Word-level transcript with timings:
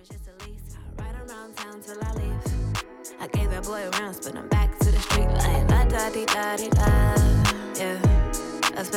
it's 0.00 0.08
just 0.08 0.28
a 0.28 0.44
lease. 0.44 0.76
I 0.98 1.02
ride 1.02 1.14
around 1.28 1.56
town 1.56 1.80
till 1.82 2.02
I 2.02 2.12
leave. 2.14 2.84
I 3.20 3.26
gave 3.28 3.50
that 3.50 3.64
boy 3.64 3.82
a 3.86 3.90
rounds, 3.98 4.20
but 4.20 4.36
I'm 4.36 4.48
back 4.48 4.78
to 4.78 4.90
the 4.90 4.98
street 4.98 5.28
like 5.28 5.68
la 5.70 5.84
da 5.84 6.10
di 6.10 6.24
da 6.24 6.56
di 6.56 6.68
da. 6.70 7.14
Yeah, 7.76 7.98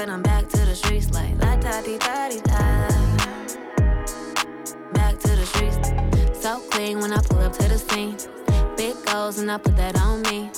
I'm 0.10 0.22
back 0.22 0.48
to 0.50 0.58
the 0.58 0.76
streets 0.76 1.12
like 1.12 1.36
la 1.42 1.56
da 1.58 1.82
di 1.82 1.98
da 1.98 2.30
di 2.30 2.40
da. 2.42 2.88
Back 4.94 5.20
to 5.20 5.36
the 5.36 5.46
streets, 5.46 5.92
so 6.42 6.60
clean 6.72 7.00
when 7.00 7.12
I 7.12 7.22
pull 7.22 7.40
up 7.40 7.54
to 7.54 7.68
the 7.68 7.78
scene. 7.78 8.16
Big 8.78 8.96
goals 9.06 9.40
and 9.40 9.52
I 9.52 9.58
put 9.58 9.76
that 9.76 10.00
on 10.00 10.22
me. 10.24 10.52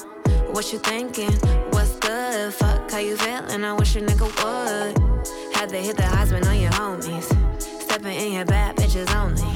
What 0.52 0.72
you 0.72 0.80
thinking? 0.80 1.34
What's 1.72 1.96
good? 1.96 2.54
Fuck, 2.54 2.92
how 2.92 3.00
you 3.00 3.18
feeling? 3.18 3.64
I 3.64 3.74
wish 3.74 3.96
a 3.96 4.02
nigga 4.02 4.28
would. 4.44 5.56
Had 5.56 5.70
to 5.70 5.78
hit 5.78 5.98
the 5.98 6.04
Heisman 6.04 6.46
on 6.46 6.60
your 6.60 6.72
homies. 6.72 7.28
Stepping 7.82 8.16
in 8.16 8.34
your 8.34 8.46
bad 8.46 8.76
bitches 8.76 9.14
only. 9.16 9.55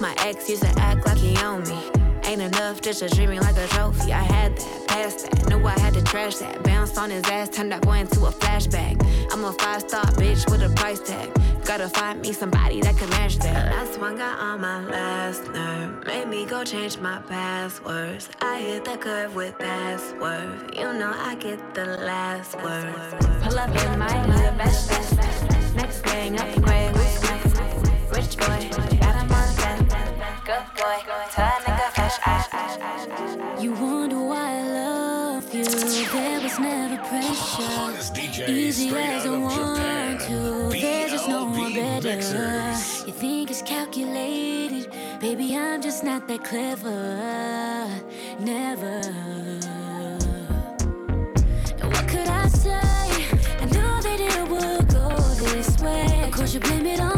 My 0.00 0.14
ex 0.20 0.48
used 0.48 0.62
to 0.62 0.72
act 0.78 1.04
like 1.06 1.18
he 1.18 1.36
owned 1.38 1.68
me. 1.68 1.82
Ain't 2.24 2.40
enough 2.40 2.80
just 2.80 3.00
to 3.00 3.08
treat 3.08 3.28
me 3.28 3.40
like 3.40 3.56
a 3.56 3.66
trophy. 3.68 4.12
I 4.12 4.22
had 4.22 4.56
that, 4.56 4.88
passed 4.88 5.30
that, 5.30 5.48
knew 5.48 5.66
I 5.66 5.76
had 5.80 5.94
to 5.94 6.02
trash 6.02 6.36
that. 6.36 6.62
Bounced 6.62 6.96
on 6.98 7.10
his 7.10 7.24
ass, 7.24 7.48
turned 7.48 7.72
that 7.72 7.82
boy 7.82 7.98
into 7.98 8.26
a 8.26 8.30
flashback. 8.30 8.94
I'm 9.32 9.44
a 9.44 9.52
five 9.54 9.80
star 9.80 10.04
bitch 10.04 10.48
with 10.50 10.62
a 10.62 10.72
price 10.74 11.00
tag. 11.00 11.32
Gotta 11.64 11.88
find 11.88 12.20
me 12.20 12.32
somebody 12.32 12.80
that 12.80 12.96
can 12.96 13.10
match 13.10 13.38
that. 13.38 13.72
Last 13.72 13.98
one 13.98 14.16
got 14.16 14.38
on 14.38 14.60
my 14.60 14.84
last 14.84 15.48
nerve. 15.50 16.06
Made 16.06 16.28
me 16.28 16.46
go 16.46 16.62
change 16.62 16.98
my 16.98 17.18
passwords. 17.22 18.28
I 18.40 18.60
hit 18.60 18.84
the 18.84 18.98
curve 18.98 19.34
with 19.34 19.58
that 19.58 19.98
swerve. 19.98 20.70
You 20.76 20.92
know 20.92 21.12
I 21.16 21.34
get 21.34 21.74
the 21.74 21.86
last 21.86 22.54
word. 22.62 22.94
Pull 23.42 23.58
up 23.58 23.70
in 23.70 23.98
my 23.98 24.26
new 24.26 24.56
best, 24.58 24.90
best, 24.90 25.16
best. 25.16 25.74
Next 25.74 25.98
thing 26.02 26.38
upgrade. 26.38 26.94
Rich 28.10 28.36
boy, 28.38 29.07
Ah, 30.50 30.72
ah, 30.78 31.92
ah, 32.24 32.48
ah. 32.52 33.60
You 33.60 33.72
wonder 33.72 34.18
why 34.18 34.56
I 34.56 34.62
love 34.62 35.54
you. 35.54 35.64
There 35.64 36.40
was 36.40 36.58
never 36.58 36.96
pressure. 37.04 38.50
Easy 38.50 38.88
as 38.88 39.26
I 39.26 39.36
want 39.36 40.20
to. 40.22 40.70
There's 40.70 41.12
just 41.12 41.28
no 41.28 41.44
one 41.44 41.74
better. 41.74 42.16
You 43.06 43.12
think 43.12 43.50
it's 43.50 43.60
calculated. 43.60 44.90
Baby, 45.20 45.54
I'm 45.54 45.82
just 45.82 46.02
not 46.02 46.26
that 46.28 46.44
clever. 46.44 47.86
Never. 48.40 49.02
What 51.82 52.08
could 52.08 52.26
I 52.26 52.48
say? 52.48 52.80
I 53.60 53.66
that 53.66 54.18
it 54.18 54.48
would 54.48 54.88
go 54.88 55.08
this 55.52 55.78
way. 55.78 56.22
Of 56.24 56.30
course, 56.30 56.54
you 56.54 56.60
blame 56.60 56.86
it 56.86 57.00
on 57.00 57.17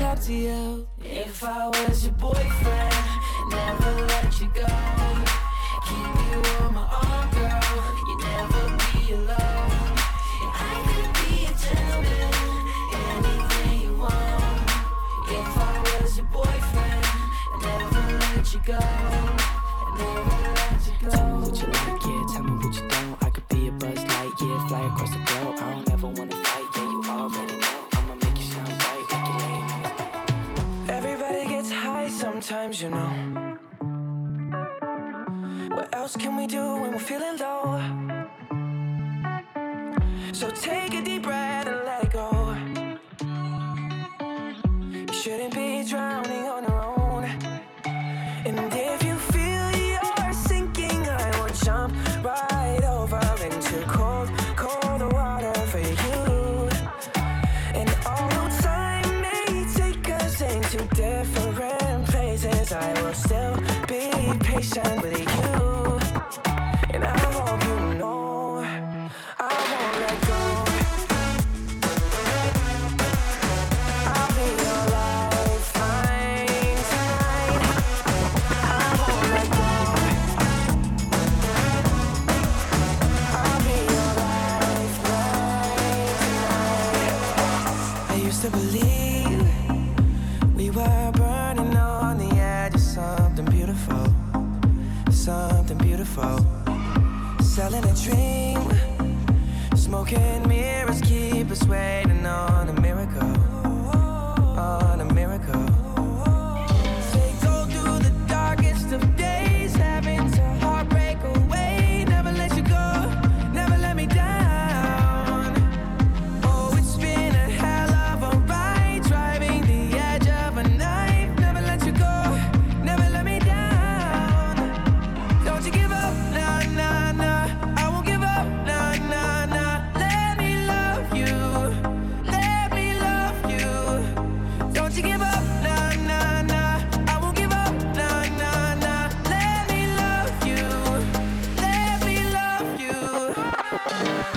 talk 0.00 0.18
to 0.18 0.32
you. 0.32 0.88
If 1.04 1.44
I 1.44 1.68
was 1.68 2.04
your 2.06 2.14
boyfriend, 2.14 2.94
never 3.50 4.06
let 4.06 4.40
you 4.40 4.50
go. 4.54 4.99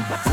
Bye. 0.09 0.32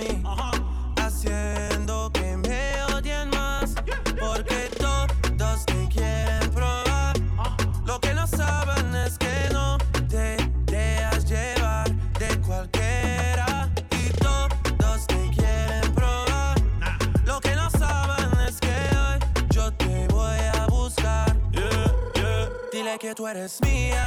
Mí, 0.00 0.22
haciendo 0.96 2.10
que 2.12 2.36
me 2.36 2.82
odien 2.94 3.30
más, 3.30 3.74
porque 4.18 4.68
todos 4.78 5.64
te 5.66 5.88
quieren 5.88 6.50
probar. 6.50 7.16
Lo 7.84 8.00
que 8.00 8.14
no 8.14 8.26
saben 8.26 8.94
es 8.94 9.18
que 9.18 9.48
no 9.52 9.78
te 10.08 10.36
dejas 10.66 11.24
llevar 11.24 11.90
de 12.18 12.40
cualquiera. 12.40 13.70
Y 13.90 14.10
todos 14.18 15.06
te 15.06 15.30
quieren 15.36 15.94
probar. 15.94 16.56
Lo 17.24 17.40
que 17.40 17.54
no 17.54 17.70
saben 17.70 18.40
es 18.48 18.58
que 18.60 18.74
hoy 18.96 19.18
yo 19.50 19.72
te 19.72 20.06
voy 20.08 20.40
a 20.54 20.66
buscar. 20.66 21.36
Dile 22.72 22.98
que 22.98 23.14
tú 23.14 23.26
eres 23.26 23.60
mía, 23.62 24.04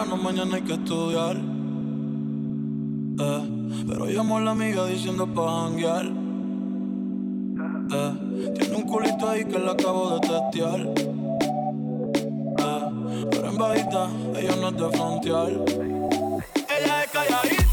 temprano, 0.00 0.22
mañana 0.22 0.56
hay 0.56 0.62
que 0.62 0.72
estudiar. 0.74 1.36
Eh, 3.18 3.84
pero 3.86 4.06
llamó 4.06 4.38
a 4.38 4.40
la 4.40 4.52
amiga 4.52 4.86
diciendo 4.86 5.26
pa' 5.26 5.64
janguear. 5.64 6.06
Eh, 7.92 8.12
tiene 8.58 8.76
un 8.76 8.82
culito 8.82 9.28
ahí 9.28 9.44
que 9.44 9.58
la 9.58 9.72
acabo 9.72 10.18
de 10.18 10.20
testear. 10.20 10.80
Eh, 12.58 13.26
pero 13.30 13.48
en 13.48 13.58
bajita, 13.58 14.08
ella 14.38 14.56
no 14.60 14.68
es 14.68 14.76
de 14.76 14.90
frontear. 14.96 15.50
Ella 15.50 17.04
es 17.04 17.10
calladita, 17.10 17.69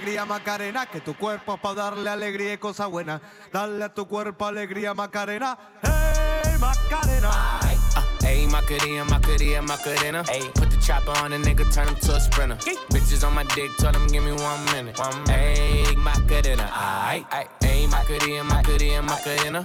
alegría 0.00 0.24
Macarena, 0.24 0.86
que 0.86 1.00
tu 1.00 1.14
cuerpo 1.14 1.54
es 1.54 1.60
para 1.60 1.74
darle 1.74 2.08
alegría 2.08 2.54
y 2.54 2.58
cosa 2.58 2.86
buena. 2.86 3.20
Dale 3.52 3.84
a 3.84 3.92
tu 3.92 4.08
cuerpo 4.08 4.46
alegría 4.46 4.94
Macarena, 4.94 5.58
hey 5.82 6.56
Macarena. 6.58 7.28
Uh, 7.28 8.26
Ayy, 8.26 8.46
Macarena, 8.46 9.04
Macarena, 9.04 9.62
Macarena. 9.62 10.22
Ayy, 10.24 10.48
put 10.54 10.70
the 10.70 10.76
chopper 10.80 11.12
on 11.22 11.32
a 11.32 11.38
nigga, 11.38 11.70
turn 11.74 11.88
him 11.88 11.96
to 11.96 12.14
a 12.14 12.20
sprinter. 12.20 12.56
Bitches 12.90 13.26
on 13.26 13.34
my 13.34 13.44
dick, 13.54 13.70
tell 13.78 13.92
them 13.92 14.06
give 14.06 14.24
me 14.24 14.32
one 14.32 14.64
minute. 14.72 14.98
One 14.98 15.24
Ayy, 15.24 15.96
Macarena, 15.96 16.70
aight. 16.72 17.26
Ayy, 17.60 17.90
Macarena, 17.90 18.44
Macarena, 18.44 19.02
Macarena. 19.02 19.64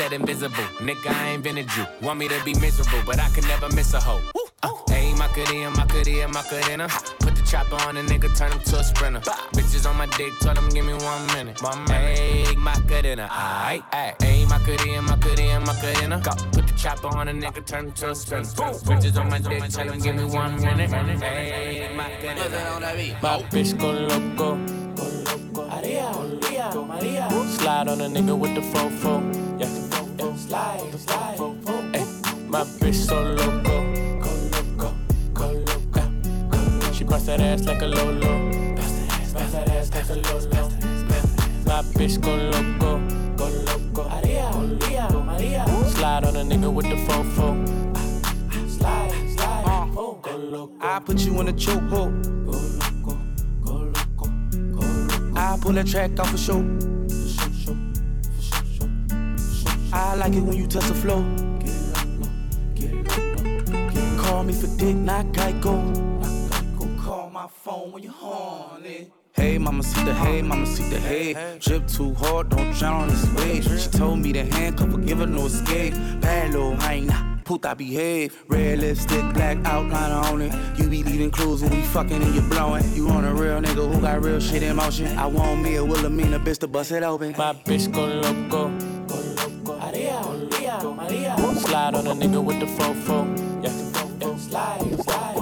said 0.00 0.12
invisible. 0.14 0.66
Nigga, 0.80 1.12
I 1.12 1.28
invented 1.36 1.68
you. 1.76 1.84
Want 2.00 2.18
me 2.18 2.28
to 2.28 2.42
be 2.42 2.54
miserable, 2.54 3.02
but 3.04 3.20
I 3.20 3.28
can 3.30 3.46
never 3.46 3.68
miss 3.68 3.92
a 3.92 4.00
hoe. 4.00 4.22
Uh, 4.62 4.68
Ayy, 4.88 5.12
Macarena, 5.18 5.70
Macarena, 5.70 6.28
Macarena. 6.28 6.88
Put 7.18 7.36
the 7.36 7.42
chopper 7.42 7.76
on 7.86 7.98
a 7.98 8.02
nigga, 8.02 8.34
turn 8.34 8.50
him 8.52 8.60
to 8.60 8.78
a 8.78 8.84
sprinter. 8.84 9.20
Bitches 9.52 9.86
on 9.88 9.96
my 9.98 10.06
dick, 10.16 10.32
tell 10.40 10.54
them 10.54 10.70
give 10.70 10.86
me 10.86 10.94
one 10.94 11.26
minute. 11.34 11.60
One 11.62 11.84
minute. 11.84 12.18
Ayy, 12.18 12.56
Macarena, 12.56 13.28
aight, 13.28 13.82
aight. 13.92 14.16
Ayy, 14.20 14.48
Macarena, 14.48 15.02
Macarena, 15.02 15.60
Macarena. 15.66 16.20
Go. 16.24 16.32
Put 16.52 16.66
the 16.66 16.74
chopper 16.78 17.08
on 17.08 17.28
a 17.28 17.32
nigga, 17.32 17.66
turn 17.66 17.86
him 17.86 17.92
to 17.92 18.10
a 18.10 18.14
sprinter. 18.14 18.48
Bitches 18.88 19.20
on 19.20 19.28
my 19.28 19.38
dick, 19.38 19.62
tell 19.68 19.86
them 19.86 19.98
give 19.98 20.16
me 20.16 20.24
one 20.24 20.56
minute. 20.62 20.90
Ayy, 20.90 21.94
Macarena. 21.94 23.20
My 23.20 23.42
bitch 23.52 23.78
go 23.78 23.90
loco. 23.92 24.56
Maria, 25.68 26.10
Maria. 26.88 27.28
Slide 27.58 27.88
on 27.88 28.00
a 28.00 28.08
nigga 28.08 28.38
with 28.38 28.54
the 28.54 28.62
fofo. 28.62 29.60
Yeah. 29.60 29.89
Slide, 30.36 30.94
slide. 30.98 31.38
Ay, 31.94 32.04
my 32.48 32.64
bitch 32.78 32.94
so 32.94 33.22
loco. 33.22 33.76
Go 34.20 34.30
loco, 34.52 34.94
go 35.32 35.46
loco. 35.52 36.92
She 36.92 37.04
bust 37.04 37.26
that 37.26 37.40
ass 37.40 37.64
like 37.64 37.82
a 37.82 37.86
lolo. 37.86 38.50
That 38.76 39.68
ass 39.68 39.90
like 39.94 40.10
a 40.10 40.14
lolo. 40.14 40.68
My 41.66 41.82
bitch 41.94 42.20
go 42.20 42.34
loco, 42.36 42.98
go 43.36 43.46
loco. 43.48 44.08
Maria, 44.08 44.50
Maria, 44.50 45.08
Maria. 45.10 45.64
Slide 45.88 46.24
on 46.24 46.36
a 46.36 46.42
nigga 46.42 46.72
with 46.72 46.86
the 46.86 46.96
fofo. 47.06 47.48
Slide, 48.68 49.12
slide. 49.36 49.64
Oh, 49.96 50.18
go 50.22 50.36
loco. 50.36 50.74
I 50.80 50.98
put 51.00 51.20
you 51.20 51.40
in 51.40 51.48
a 51.48 51.52
chokehold. 51.52 52.12
Go 52.44 52.52
loco, 52.52 53.18
go 53.62 53.72
loco, 53.72 54.26
go 54.72 54.84
loco. 54.84 55.38
I 55.38 55.58
pull 55.60 55.72
that 55.72 55.86
track 55.86 56.18
off 56.18 56.34
a 56.34 56.38
show. 56.38 56.89
I 60.10 60.14
like 60.14 60.34
it 60.34 60.40
when 60.40 60.56
you 60.56 60.66
touch 60.66 60.88
the 60.88 60.94
flow. 60.94 61.22
Call 64.20 64.42
me 64.42 64.52
for 64.52 64.66
dick, 64.76 64.96
not 64.96 65.26
Geico. 65.26 65.76
Call 67.00 67.30
my 67.30 67.46
phone 67.46 67.92
when 67.92 68.02
you're 68.02 68.10
horny. 68.10 69.12
Hey, 69.34 69.56
mama, 69.58 69.84
see 69.84 70.02
the 70.02 70.12
hey, 70.12 70.42
mama, 70.42 70.66
see 70.66 70.82
the 70.90 70.98
hey. 70.98 71.58
Drip 71.60 71.86
too 71.86 72.12
hard, 72.14 72.48
don't 72.48 72.72
drown 72.72 73.02
on 73.02 73.08
this 73.08 73.24
wave. 73.34 73.62
She 73.80 73.88
told 73.88 74.18
me 74.18 74.32
to 74.32 74.44
handcuff 74.44 74.90
her, 74.90 74.98
give 74.98 75.18
her 75.18 75.26
no 75.26 75.46
escape. 75.46 75.94
Bad 76.20 76.54
little 76.54 76.74
hyena, 76.74 77.40
puta 77.44 77.76
behave. 77.76 78.36
Red 78.48 78.80
lipstick, 78.80 79.32
black 79.32 79.58
outline 79.64 80.10
on 80.10 80.42
it. 80.42 80.52
You 80.76 80.88
be 80.88 81.04
leaving 81.04 81.30
clues 81.30 81.62
when 81.62 81.70
we 81.70 81.82
fucking 81.82 82.20
and 82.20 82.34
you 82.34 82.40
blowing. 82.40 82.82
You 82.94 83.08
on 83.10 83.24
a 83.24 83.32
real 83.32 83.60
nigga 83.60 83.94
who 83.94 84.00
got 84.00 84.24
real 84.24 84.40
shit 84.40 84.64
in 84.64 84.74
motion. 84.74 85.16
I 85.16 85.26
want 85.26 85.62
me 85.62 85.76
a 85.76 85.84
Wilhelmina 85.84 86.40
bitch 86.40 86.58
to 86.58 86.66
bust 86.66 86.90
it 86.90 87.04
open. 87.04 87.32
My 87.38 87.52
bitch. 87.52 87.92
Go 87.92 88.06
loco. 88.06 88.99
Slide 91.70 91.94
on 91.94 92.06
a 92.08 92.14
nigga 92.14 92.42
with 92.42 92.58
the 92.58 92.66
fofo. 92.66 93.24
Yeah, 93.62 93.70
yeah. 94.20 94.36
slide, 94.38 95.04
slide. 95.04 95.36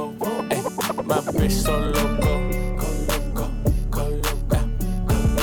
Ay, 0.53 0.61
my 1.03 1.21
bitch 1.33 1.53
so 1.53 1.73
loco. 1.79 2.33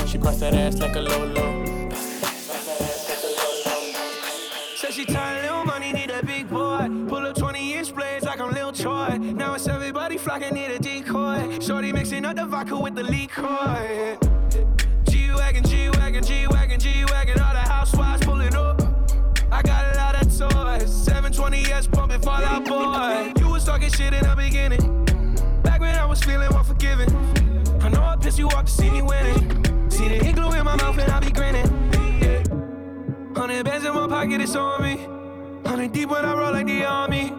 She 0.06 0.20
bust 0.20 0.42
that 0.42 0.54
ass 0.54 0.78
like 0.78 0.96
a 0.96 1.02
lolo. 1.02 1.90
Said 4.76 4.94
she 4.94 5.06
tired, 5.06 5.42
little 5.42 5.66
money, 5.66 5.92
need 5.92 6.12
a 6.12 6.24
big 6.24 6.48
boy. 6.52 6.88
Pull 7.10 7.26
up 7.26 7.36
20 7.36 7.74
inch 7.74 7.92
blades 7.96 8.26
like 8.26 8.40
I'm 8.40 8.52
Lil 8.52 8.72
Troy. 8.72 9.18
Now 9.18 9.56
it's 9.56 9.68
everybody 9.68 10.20
flocking, 10.20 10.54
need 10.54 10.70
a 10.70 10.78
decoy. 10.78 11.58
Shorty 11.62 11.94
mixing 11.94 12.26
up 12.26 12.36
the 12.36 12.46
vodka 12.46 12.78
with 12.78 12.94
the 12.94 13.02
liquor. 13.02 14.25
Talking 23.76 23.92
shit 23.92 24.14
in 24.14 24.24
the 24.24 24.34
beginning. 24.38 25.04
Back 25.62 25.82
when 25.82 25.96
I 25.96 26.06
was 26.06 26.24
feeling 26.24 26.48
unforgiving. 26.54 27.10
I 27.82 27.90
know 27.90 28.02
I 28.02 28.16
pissed 28.16 28.40
you 28.40 28.48
off 28.48 28.66
to 28.66 28.72
see 28.72 28.90
me 28.90 29.02
winning. 29.02 29.90
See 29.90 30.08
the 30.08 30.32
glue 30.32 30.54
in 30.54 30.64
my 30.64 30.78
mouth 30.78 30.98
and 30.98 31.12
I 31.12 31.20
be 31.20 31.30
grinning. 31.30 31.68
Yeah. 32.22 32.44
Hundred 33.36 33.66
bands 33.66 33.86
in 33.86 33.94
my 33.94 34.08
pocket, 34.08 34.40
it's 34.40 34.56
on 34.56 34.82
me. 34.82 34.96
Hundred 35.70 35.92
deep 35.92 36.10
when 36.10 36.24
I 36.24 36.34
roll 36.34 36.54
like 36.54 36.68
the 36.68 36.86
army. 36.86 37.34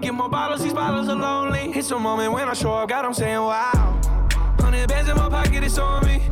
Get 0.00 0.14
more 0.14 0.30
bottles, 0.30 0.62
these 0.62 0.72
bottles 0.72 1.08
are 1.10 1.16
lonely. 1.16 1.78
It's 1.78 1.90
a 1.90 1.98
moment 1.98 2.32
when 2.32 2.48
I 2.48 2.54
show 2.54 2.72
up, 2.72 2.88
God, 2.88 3.04
I'm 3.04 3.12
saying 3.12 3.36
wow. 3.36 4.00
Hundred 4.60 4.88
bands 4.88 5.10
in 5.10 5.16
my 5.18 5.28
pocket, 5.28 5.64
it's 5.64 5.76
on 5.76 6.06
me. 6.06 6.22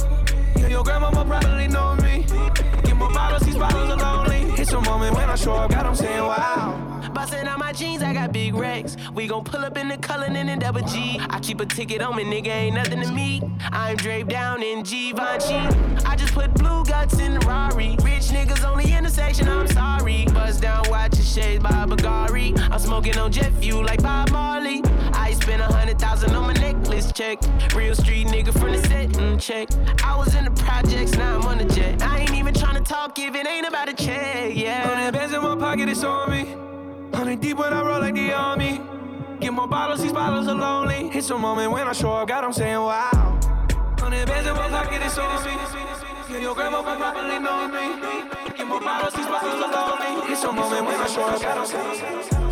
Yeah, 0.56 0.68
your 0.68 0.82
grandmama 0.82 1.26
probably 1.26 1.68
know 1.68 1.94
me. 1.96 2.24
Get 2.84 2.96
more 2.96 3.12
bottles, 3.12 3.42
these 3.42 3.58
bottles 3.58 3.90
are 3.90 3.98
lonely. 3.98 4.50
It's 4.58 4.72
a 4.72 4.80
moment 4.80 5.14
when 5.14 5.28
I 5.28 5.34
show 5.34 5.52
up, 5.52 5.70
God, 5.70 5.84
I'm 5.84 5.94
saying 5.94 6.22
wow. 6.22 7.01
Bustin' 7.14 7.46
out 7.46 7.59
my 7.59 7.72
jeans, 7.72 8.03
I 8.03 8.14
got 8.14 8.33
big 8.33 8.55
racks. 8.55 8.96
We 9.14 9.27
gon' 9.27 9.44
pull 9.44 9.64
up 9.64 9.77
in 9.77 9.88
the 9.88 9.98
Cullinan 9.98 10.48
and 10.48 10.61
double 10.61 10.83
G. 10.83 11.20
I 11.31 11.40
keep 11.40 11.61
a 11.61 11.66
ticket 11.66 12.01
on 12.01 12.16
me, 12.16 12.25
nigga, 12.25 12.48
ain't 12.48 12.75
nothing 12.75 13.01
to 13.01 13.12
me. 13.12 13.42
I'm 13.70 13.96
draped 13.96 14.31
down 14.31 14.62
in 14.62 14.83
Givenchy. 14.83 15.55
I 16.07 16.16
just 16.16 16.33
put 16.33 16.55
blue 16.55 16.85
guts 16.85 17.18
in 17.18 17.35
the 17.35 17.40
Rari. 17.40 17.96
Rich 18.03 18.31
niggas 18.31 18.66
on 18.66 18.79
the 18.79 18.96
intersection, 18.96 19.48
I'm 19.48 19.66
sorry. 19.68 20.25
Buzz 20.33 20.61
down, 20.61 20.85
watch 20.88 21.16
your 21.16 21.25
shades 21.25 21.62
by 21.62 21.70
Bagari. 21.70 22.59
I'm 22.70 22.79
smoking 22.79 23.18
on 23.18 23.31
jet 23.31 23.53
fuel 23.61 23.85
like 23.85 24.03
Bob 24.03 24.31
Marley. 24.31 24.83
I 25.12 25.35
spent 25.35 25.61
a 25.61 25.66
hundred 25.66 25.98
thousand 25.98 26.35
on 26.35 26.46
my 26.46 26.55
necklace 26.55 27.12
check. 27.12 27.38
Real 27.75 27.94
street 27.94 28.29
nigga 28.29 28.53
from 28.53 28.72
the 28.72 28.79
set 28.88 29.38
check. 29.40 29.68
I 30.05 30.16
was 30.16 30.35
in 30.35 30.44
the 30.44 30.51
projects, 30.53 31.12
now 31.12 31.38
I'm 31.38 31.46
on 31.46 31.59
the 31.59 31.64
jet. 31.75 32.03
I 32.03 32.20
ain't 32.20 32.35
even 32.35 32.55
tryna 32.55 32.85
talk 32.85 33.18
if 33.18 33.35
it 33.35 33.46
ain't 33.46 33.66
about 33.66 33.88
a 33.88 33.94
check, 33.94 34.55
yeah. 34.55 34.87
Hundred 34.87 35.12
bands 35.12 35.35
in 35.35 35.42
my 35.42 35.57
pocket, 35.57 35.88
it's 35.88 36.05
on 36.05 36.31
me. 36.31 36.71
Hundred 37.14 37.40
deep 37.40 37.59
when 37.59 37.72
I 37.72 37.83
roll 37.83 38.01
like 38.01 38.14
the 38.14 38.33
army. 38.33 38.81
Get 39.40 39.53
more 39.53 39.68
bottles, 39.68 40.03
these 40.03 40.12
bottles 40.12 40.48
are 40.48 40.55
lonely. 40.55 41.11
It's 41.12 41.31
a 41.31 41.38
moment 41.38 41.72
when 41.72 41.87
I 41.87 41.92
show 41.92 42.12
up, 42.12 42.29
God, 42.29 42.44
I'm 42.44 42.53
saying 42.53 42.77
wow. 42.77 43.38
Hundred 43.98 44.27
bands 44.27 44.48
in 44.48 44.55
my 44.55 44.68
pocket, 44.68 45.03
it's 45.05 45.18
on 45.18 45.44
me. 45.44 45.53
Yeah, 46.31 46.38
your 46.38 46.55
grandma 46.55 46.83
probably 46.83 47.38
know 47.38 47.68
me. 47.68 48.57
Get 48.57 48.66
more 48.66 48.81
bottles, 48.81 49.14
these 49.14 49.27
bottles 49.27 49.62
are 49.62 49.72
lonely. 49.72 50.33
It's 50.33 50.42
a 50.44 50.53
moment 50.53 50.87
when 50.87 51.01
I 51.01 51.07
show 51.07 51.22
up, 51.22 51.40
God, 51.42 51.59
I'm 51.59 51.66
saying 51.66 52.51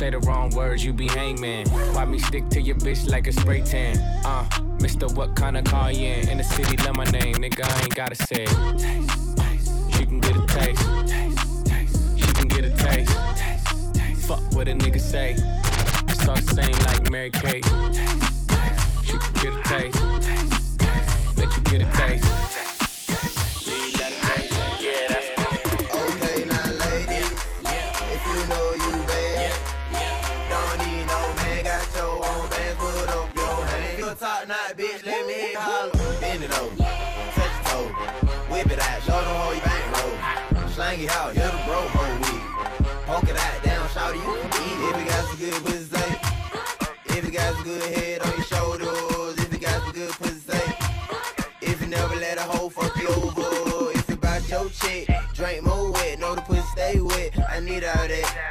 Say 0.00 0.08
the 0.08 0.18
wrong 0.20 0.48
words, 0.56 0.82
you 0.82 0.94
be 0.94 1.08
hangman. 1.08 1.68
Why 1.68 2.06
me 2.06 2.18
stick 2.18 2.48
to 2.48 2.60
your 2.62 2.76
bitch 2.76 3.06
like 3.06 3.26
a 3.26 3.32
spray 3.32 3.60
tan? 3.60 3.98
Uh, 4.24 4.48
Mister, 4.80 5.06
what 5.08 5.36
kind 5.36 5.58
of 5.58 5.64
car 5.64 5.92
you 5.92 6.06
in? 6.06 6.30
In 6.30 6.38
the 6.38 6.42
city, 6.42 6.74
love 6.78 6.96
my 6.96 7.04
name, 7.04 7.34
nigga, 7.34 7.64
I 7.70 7.82
ain't 7.82 7.94
gotta 7.94 8.14
say 8.14 8.44
it. 8.44 9.94
She 9.94 10.06
can 10.06 10.20
get 10.20 10.36
a 10.36 10.46
taste. 10.46 10.82
Taste. 11.66 12.18
She 12.18 12.32
can 12.32 12.48
get 12.48 12.64
a 12.64 12.70
taste. 12.70 13.12
Fuck 14.26 14.40
what 14.54 14.68
a 14.68 14.72
nigga 14.72 14.98
say. 14.98 15.36
All 16.26 16.34
the 16.34 16.40
same 16.54 16.72
like 16.86 17.10
Mary 17.10 17.30
Kate. 17.30 17.66
She 19.04 19.18
can 19.18 19.32
get 19.34 19.52
a 19.52 19.62
taste. 19.68 20.00
Let 21.36 21.54
you 21.54 21.62
get 21.64 21.82
a 21.82 21.92
taste. 21.98 22.69
Knot, 34.70 34.78
bitch, 34.78 35.04
let 35.04 35.26
me 35.26 35.54
holler. 35.54 36.20
Bend 36.20 36.44
it 36.44 36.58
over, 36.58 36.76
touch 36.76 37.70
whip 38.50 38.70
it 38.70 38.78
out, 38.78 39.02
show 39.02 39.12
them 39.12 39.36
how 39.36 39.52
you 39.52 39.60
bankroll. 39.60 40.68
Slang 40.70 41.00
it 41.00 41.10
out, 41.10 41.34
you're 41.34 41.44
the 41.44 41.62
bro, 41.66 41.82
week. 42.18 42.42
Poke 43.06 43.28
it 43.28 43.36
out, 43.36 43.62
down, 43.62 43.88
shout 43.90 44.14
you 44.14 44.20
can 44.20 44.36
eat. 44.36 44.78
If 44.88 44.98
you 44.98 45.06
got 45.06 45.24
some 45.24 45.38
good 45.38 45.64
pussy. 45.64 45.96
If 47.16 47.24
you 47.24 47.30
got 47.32 47.54
some 47.54 47.64
good 47.64 47.96
head 47.96 48.22
on 48.22 48.32
your 48.36 48.44
shoulders, 48.44 49.38
if 49.38 49.52
you 49.52 49.58
got 49.58 49.82
some 49.82 49.92
good 49.92 50.10
pussy. 50.10 50.58
If 51.62 51.80
you 51.80 51.88
never 51.88 52.16
let 52.16 52.38
a 52.38 52.42
hoe 52.42 52.68
fuck 52.68 52.96
you 52.96 53.08
over, 53.08 53.98
if 53.98 54.08
you 54.08 54.16
bout 54.16 54.48
your 54.48 54.68
chick, 54.70 55.08
drink 55.34 55.64
more 55.64 55.90
wet, 55.92 56.18
know 56.18 56.34
the 56.34 56.42
pussy 56.42 56.62
stay 56.72 57.00
wet. 57.00 57.32
I 57.48 57.60
need 57.60 57.84
all 57.84 58.08
that. 58.08 58.50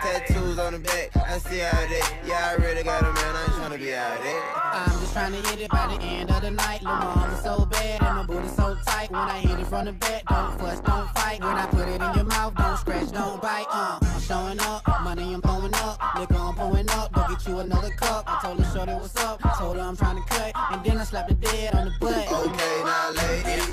On 0.60 0.74
the 0.74 0.80
back, 0.80 1.16
I 1.16 1.38
see 1.40 1.62
all 1.62 1.72
that. 1.72 2.14
Yeah, 2.28 2.52
I 2.52 2.62
really 2.62 2.84
got 2.84 3.02
a 3.02 3.06
man, 3.06 3.16
I 3.16 3.44
ain't 3.44 3.52
tryna 3.54 3.80
be 3.80 3.96
out 3.96 4.22
there. 4.22 4.44
I'm 4.56 5.00
just 5.00 5.14
trying 5.14 5.32
to 5.32 5.50
hit 5.50 5.62
it 5.62 5.72
by 5.72 5.88
the 5.88 6.04
end 6.04 6.30
of 6.30 6.42
the 6.42 6.52
night. 6.52 6.84
Lil' 6.84 6.94
mama 6.94 7.40
so 7.42 7.66
bad 7.66 8.04
and 8.04 8.16
my 8.18 8.26
booty 8.26 8.48
so 8.50 8.78
tight. 8.86 9.10
When 9.10 9.22
I 9.22 9.40
hit 9.40 9.58
it 9.58 9.66
from 9.68 9.86
the 9.86 9.94
back, 9.94 10.26
don't 10.26 10.60
fuss, 10.60 10.80
don't 10.82 11.10
fight. 11.12 11.40
When 11.40 11.56
I 11.56 11.66
put 11.68 11.88
it 11.88 12.02
in 12.02 12.14
your 12.14 12.26
mouth, 12.26 12.54
don't 12.56 12.78
scratch, 12.78 13.10
don't 13.12 13.42
bite. 13.42 13.66
Uh, 13.72 14.00
I'm 14.02 14.22
showing 14.22 14.60
up, 14.60 14.86
money 15.02 15.34
I'm 15.34 15.42
throwing 15.42 15.74
up, 15.74 15.98
liquor 16.20 16.36
I'm 16.36 16.54
pouring 16.54 16.90
up. 16.90 17.14
Go 17.14 17.26
get 17.30 17.48
you 17.48 17.60
another 17.60 17.92
cup. 17.92 18.26
I 18.28 18.40
told 18.44 18.60
her 18.60 18.72
shorty 18.76 18.92
what's 18.92 19.16
up, 19.24 19.40
told 19.58 19.78
her 19.78 19.82
I'm 19.82 19.96
trying 19.96 20.22
to 20.22 20.30
cut, 20.30 20.52
and 20.72 20.84
then 20.84 20.98
I 20.98 21.04
slapped 21.06 21.30
the 21.30 21.36
dead 21.36 21.74
on 21.74 21.86
the 21.86 21.94
butt. 22.02 22.32
Okay, 22.32 22.82
now 22.84 23.12
ladies, 23.12 23.70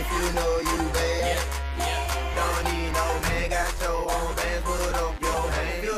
if 0.00 0.06
you 0.10 0.24
know 0.34 0.52
you 0.68 0.78
bad, 0.90 1.38
don't 2.34 2.64
need 2.72 2.92
no 2.96 3.06
man, 3.28 3.50
got 3.50 3.80
your 3.82 4.00
own 4.10 4.34
bands, 4.34 4.64
put 4.64 4.94
up 4.94 5.27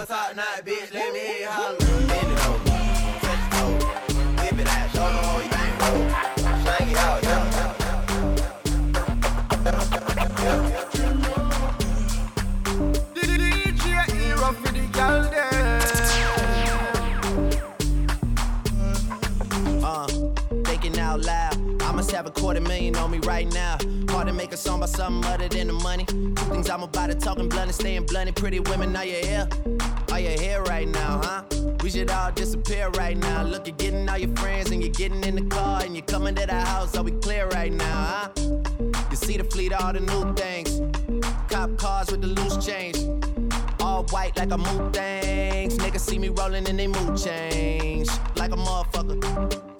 top 0.07 0.35
knot, 0.37 0.65
bitch, 0.65 0.93
let 0.95 1.13
me 1.13 1.41
you 1.41 1.47
holler. 1.47 1.90
Have 22.21 22.27
a 22.27 22.39
quarter 22.39 22.61
million 22.61 22.95
on 22.97 23.11
me 23.11 23.19
right 23.21 23.51
now. 23.55 23.79
Hard 24.11 24.27
to 24.27 24.35
make 24.35 24.53
a 24.53 24.57
song 24.57 24.81
about 24.81 24.91
something 24.91 25.33
other 25.33 25.49
than 25.49 25.69
the 25.69 25.73
money. 25.73 26.05
Two 26.05 26.35
things 26.53 26.69
I'm 26.69 26.83
about 26.83 27.09
to 27.09 27.15
talking 27.15 27.49
blunt 27.49 27.69
and 27.69 27.75
staying 27.75 28.05
blunt. 28.05 28.37
Pretty 28.37 28.61
women, 28.61 28.95
are 28.95 29.07
you 29.07 29.25
here? 29.25 29.49
Are 30.13 30.21
you 30.21 30.29
here 30.39 30.63
right 30.65 30.87
now, 30.87 31.23
huh? 31.25 31.43
We 31.83 31.89
should 31.89 32.11
all 32.11 32.31
disappear 32.31 32.91
right 32.91 33.17
now. 33.17 33.43
Look, 33.45 33.67
you're 33.67 33.77
getting 33.77 34.07
all 34.07 34.19
your 34.19 34.37
friends 34.37 34.71
and 34.71 34.83
you're 34.83 34.93
getting 34.93 35.25
in 35.25 35.35
the 35.37 35.47
car 35.57 35.83
and 35.83 35.97
you're 35.97 36.05
coming 36.05 36.35
to 36.35 36.45
the 36.45 36.61
house. 36.61 36.95
Are 36.95 37.03
we 37.03 37.13
clear 37.13 37.49
right 37.49 37.73
now, 37.73 38.05
huh? 38.05 38.29
You 39.11 39.17
see 39.17 39.39
the 39.39 39.45
fleet, 39.45 39.73
all 39.73 39.95
the 39.95 40.01
new 40.01 40.35
things. 40.35 40.79
Cop 41.49 41.75
cars 41.79 42.11
with 42.11 42.21
the 42.21 42.27
loose 42.27 42.63
change. 42.63 42.99
All 43.81 44.05
white 44.11 44.37
like 44.37 44.51
a 44.51 44.59
mood 44.59 44.93
things. 44.93 45.79
Niggas 45.79 46.01
see 46.01 46.19
me 46.19 46.29
rolling 46.29 46.69
and 46.69 46.79
they 46.79 46.87
mood 46.87 47.17
change. 47.17 48.09
Like 48.37 48.53
a 48.53 48.57
motherfucker. 48.57 49.80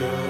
Girl, 0.00 0.29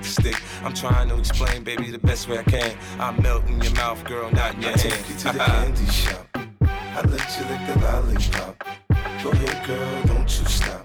the 0.01 0.07
stick. 0.07 0.41
I'm 0.63 0.73
trying 0.73 1.09
to 1.09 1.17
explain, 1.17 1.63
baby, 1.63 1.91
the 1.91 1.99
best 1.99 2.27
way 2.27 2.39
I 2.39 2.43
can. 2.43 2.77
I 2.99 3.11
melt 3.21 3.45
in 3.47 3.61
your 3.61 3.73
mouth, 3.73 4.03
girl, 4.05 4.29
not 4.31 4.55
in 4.55 4.61
your 4.61 4.71
I 4.71 4.77
hand. 4.77 4.91
take 4.93 5.09
you 5.09 5.15
to 5.15 5.23
the 5.33 5.39
candy 5.45 5.85
shop. 5.91 6.27
I 6.61 7.01
let 7.01 7.37
you 7.37 7.45
lick 7.49 7.61
the 7.67 7.79
lollipop. 7.85 8.63
Go 9.23 9.31
ahead, 9.31 9.67
girl, 9.67 10.03
don't 10.07 10.39
you 10.39 10.45
stop. 10.45 10.80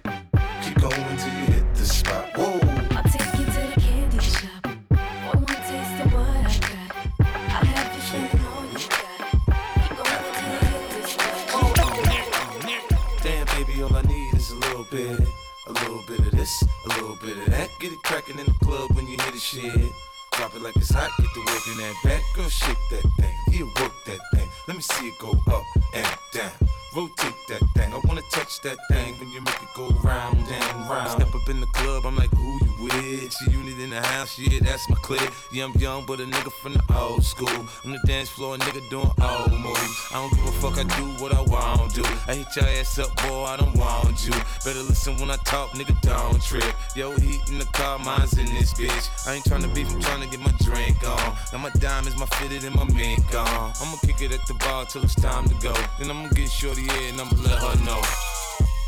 Get 17.35 17.93
it 17.93 18.03
cracking 18.05 18.39
in 18.39 18.47
the 18.47 18.55
club 18.65 18.91
when 18.95 19.07
you 19.07 19.17
hear 19.17 19.33
the 19.33 19.39
shit. 19.39 19.93
Drop 20.33 20.55
it 20.55 20.62
like 20.62 20.77
it's 20.77 20.91
hot, 20.91 21.11
get 21.19 21.29
the 21.35 21.41
work 21.41 21.67
in 21.67 21.79
that 21.79 21.95
back. 22.05 22.23
Girl, 22.35 22.49
shake 22.49 22.77
that 22.91 23.03
thing, 23.19 23.35
yeah, 23.51 23.65
work 23.83 23.93
that 24.07 24.19
thing. 24.35 24.49
Let 24.69 24.77
me 24.77 24.83
see 24.83 25.09
it 25.09 25.19
go 25.19 25.31
up 25.53 25.65
and 25.95 26.07
down. 26.33 26.86
Rotate 26.97 27.35
that 27.49 27.61
thing. 27.75 27.93
I 27.93 28.01
wanna 28.05 28.23
touch 28.33 28.63
that 28.63 28.79
thing 28.89 29.19
when 29.19 29.31
you 29.31 29.43
make 29.43 29.63
it 29.63 29.69
go 29.75 29.87
round 30.03 30.39
and 30.39 30.89
round. 30.89 31.11
Step 31.11 31.35
up 31.35 31.47
in 31.47 31.61
the 31.61 31.67
club, 31.67 32.07
I'm 32.07 32.17
like, 32.17 32.31
who 32.31 32.59
you 32.65 32.85
with? 32.85 33.37
G-Unit 33.39 33.79
in 33.79 33.91
the 33.91 34.01
house, 34.01 34.39
yeah, 34.39 34.61
that's 34.63 34.89
my 34.89 34.97
clique. 35.03 35.31
Yeah, 35.53 35.65
I'm 35.65 35.75
young, 35.75 36.07
but 36.07 36.21
a 36.21 36.25
nigga 36.25 36.51
from 36.63 36.73
the 36.73 36.83
old 36.97 37.23
school. 37.23 37.67
On 37.85 37.93
the 37.93 38.01
dance 38.07 38.31
floor, 38.31 38.55
a 38.55 38.59
nigga 38.59 38.89
doing 38.89 39.11
old 39.21 39.53
moves. 39.53 40.09
I 40.11 40.15
don't 40.15 40.35
give 40.37 40.47
a 40.47 40.53
fuck, 40.53 40.79
I 40.79 40.85
do 40.97 41.05
what 41.23 41.35
I 41.35 41.43
want 41.43 41.95
to. 41.97 42.05
I 42.29 42.37
hit 42.37 42.57
your 42.57 42.65
ass 42.65 42.99
up, 42.99 43.15
boy, 43.17 43.45
I 43.45 43.59
don't 43.59 43.77
want 43.77 44.25
you. 44.25 44.33
Better 44.65 44.83
listen 44.83 45.19
when 45.19 45.31
I 45.31 45.37
talk, 45.45 45.73
nigga, 45.73 46.01
don't 46.01 46.43
trip. 46.43 46.75
Yo, 46.95 47.11
heat 47.19 47.43
in 47.51 47.59
the 47.59 47.67
car, 47.75 47.99
mine's 47.99 48.39
in 48.39 48.47
this 48.47 48.73
bitch. 48.73 49.29
I 49.29 49.35
ain't 49.35 49.45
tryna 49.45 49.75
beef, 49.75 49.93
I'm 49.93 50.01
tryna 50.01 50.31
get 50.31 50.41
my 50.41 50.55
drink 50.65 51.07
on. 51.07 51.37
Now 51.53 51.59
my 51.59 51.71
diamonds, 51.79 52.19
my 52.19 52.25
fitted, 52.41 52.65
and 52.65 52.75
my 52.75 52.85
mink 52.85 53.35
on. 53.35 53.73
I'ma 53.83 53.97
kick 54.01 54.23
it 54.23 54.33
at 54.33 54.47
the 54.47 54.55
bar 54.55 54.87
till 54.87 55.03
it's 55.03 55.15
time 55.15 55.47
to 55.47 55.55
go. 55.57 55.75
Then 55.99 56.11
I'ma 56.11 56.29
get 56.29 56.51
shorty 56.51 56.86
and 56.90 57.20
I'ma 57.20 57.37
let 57.42 57.59
her 57.59 57.85
know. 57.85 58.03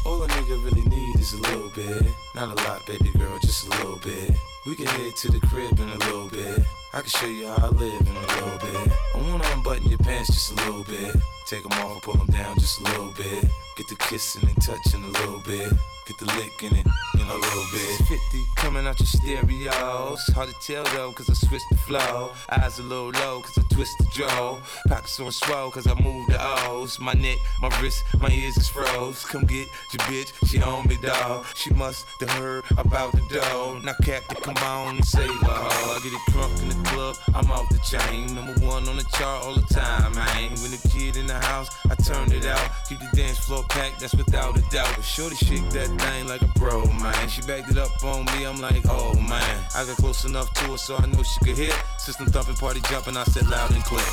All 0.07 0.23
a 0.23 0.29
nigga 0.29 0.65
really 0.65 0.83
need 0.89 1.17
is 1.17 1.33
a 1.33 1.39
little 1.39 1.71
bit. 1.71 2.07
Not 2.35 2.59
a 2.59 2.63
lot, 2.65 2.87
baby 2.87 3.11
girl, 3.19 3.39
just 3.41 3.67
a 3.67 3.71
little 3.71 3.99
bit. 3.99 4.31
We 4.69 4.77
can 4.77 4.85
head 4.85 5.17
to 5.17 5.33
the 5.33 5.41
crib 5.41 5.81
in 5.81 5.89
a 5.89 5.97
little 5.97 6.29
bit. 6.29 6.61
I 6.93 7.01
can 7.01 7.09
show 7.09 7.27
you 7.27 7.47
how 7.47 7.69
I 7.69 7.69
live 7.69 8.01
in 8.03 8.15
a 8.15 8.21
little 8.21 8.59
bit. 8.59 8.93
I 9.15 9.19
wanna 9.19 9.45
unbutton 9.55 9.89
your 9.89 9.97
pants 9.97 10.29
just 10.29 10.53
a 10.53 10.57
little 10.57 10.85
bit. 10.85 11.17
Take 11.47 11.63
them 11.63 11.73
off, 11.81 12.03
pull 12.03 12.13
them 12.13 12.27
down 12.27 12.59
just 12.59 12.79
a 12.81 12.85
little 12.85 13.11
bit. 13.13 13.47
Get 13.79 13.89
the 13.89 13.97
kissing 13.97 14.47
and 14.47 14.61
touching 14.61 15.03
a 15.03 15.07
little 15.07 15.39
bit. 15.39 15.73
Get 16.05 16.19
the 16.19 16.27
licking 16.37 16.77
it 16.77 16.87
in 17.15 17.27
a 17.27 17.35
little 17.35 17.65
bit. 17.73 17.97
50 18.09 18.19
coming 18.57 18.87
out 18.87 18.99
your 18.99 19.07
stereos. 19.07 20.21
Hard 20.35 20.49
to 20.49 20.55
tell 20.61 20.85
though, 20.97 21.13
cause 21.13 21.31
I 21.31 21.35
switched 21.35 21.69
the 21.71 21.77
flow. 21.77 22.33
Eyes 22.51 22.79
a 22.79 22.83
little 22.83 23.11
low, 23.11 23.41
cause 23.41 23.57
I 23.57 23.63
twist 23.75 23.97
the 23.99 24.07
jaw. 24.13 24.59
Pockets 24.89 25.21
on 25.21 25.31
swell, 25.33 25.71
cause 25.71 25.87
I 25.87 25.95
move 26.03 26.27
the 26.29 26.39
O's. 26.41 26.99
My 26.99 27.13
neck, 27.13 27.39
my 27.63 27.69
wrist, 27.81 28.05
my 28.21 28.31
ears 28.31 28.57
is 28.57 28.69
froze. 28.69 29.25
Come 29.25 29.45
get 29.45 29.69
your 29.93 30.03
bitch, 30.09 30.33
she 30.49 30.61
on 30.61 30.89
me, 30.89 30.99
dog. 31.03 31.47
She 31.55 31.73
must 31.75 32.07
have 32.21 32.31
heard 32.31 32.65
about 32.77 33.13
the 33.13 33.23
dough. 33.31 33.81
Now, 33.85 33.95
Captain, 34.03 34.37
come 34.43 34.55
on 34.63 34.97
and 34.97 35.05
save 35.05 35.29
her. 35.29 35.49
I 35.49 36.01
get 36.03 36.13
it 36.13 36.33
drunk 36.33 36.53
in 36.63 36.69
the 36.69 36.89
club, 36.91 37.17
I'm 37.35 37.51
off 37.51 37.69
the 37.69 37.79
chain. 37.79 38.35
Number 38.35 38.55
one 38.65 38.89
on 38.89 38.97
the 38.97 39.05
chart 39.17 39.45
all 39.45 39.55
the 39.55 39.67
time, 39.75 40.15
man. 40.15 40.51
When 40.63 40.71
the 40.71 40.81
kid 40.91 41.17
in 41.17 41.27
the 41.27 41.39
house, 41.39 41.69
I 41.91 41.95
turn 41.95 42.33
it 42.33 42.47
out. 42.47 42.71
Keep 42.89 43.01
the 43.01 43.11
dance 43.17 43.39
floor 43.39 43.65
packed, 43.69 44.01
that's 44.01 44.15
without 44.15 44.57
a 44.57 44.63
doubt. 44.71 44.93
But 44.97 45.05
shorty 45.05 45.37
shake 45.37 45.69
that 45.71 45.89
thing 46.01 46.29
like 46.29 46.43
a 46.43 46.51
bro, 46.59 46.85
man. 47.01 47.29
She 47.29 47.43
backed 47.43 47.71
it 47.71 47.79
up 47.79 48.03
on 48.05 48.25
me, 48.27 48.45
I'm 48.45 48.61
like, 48.61 48.83
oh 48.89 49.15
man. 49.15 49.65
I 49.75 49.85
got 49.85 49.97
close 49.97 50.25
enough 50.25 50.53
to 50.55 50.65
her 50.73 50.77
so 50.77 50.97
I 50.97 51.07
know 51.07 51.23
she 51.23 51.45
could 51.45 51.57
hear. 51.57 51.75
System 51.99 52.27
thumping, 52.27 52.57
party 52.57 52.81
jumping, 52.91 53.17
I 53.17 53.25
said 53.25 53.49
loud 53.49 53.73
and 53.73 53.85
clear. 53.85 54.05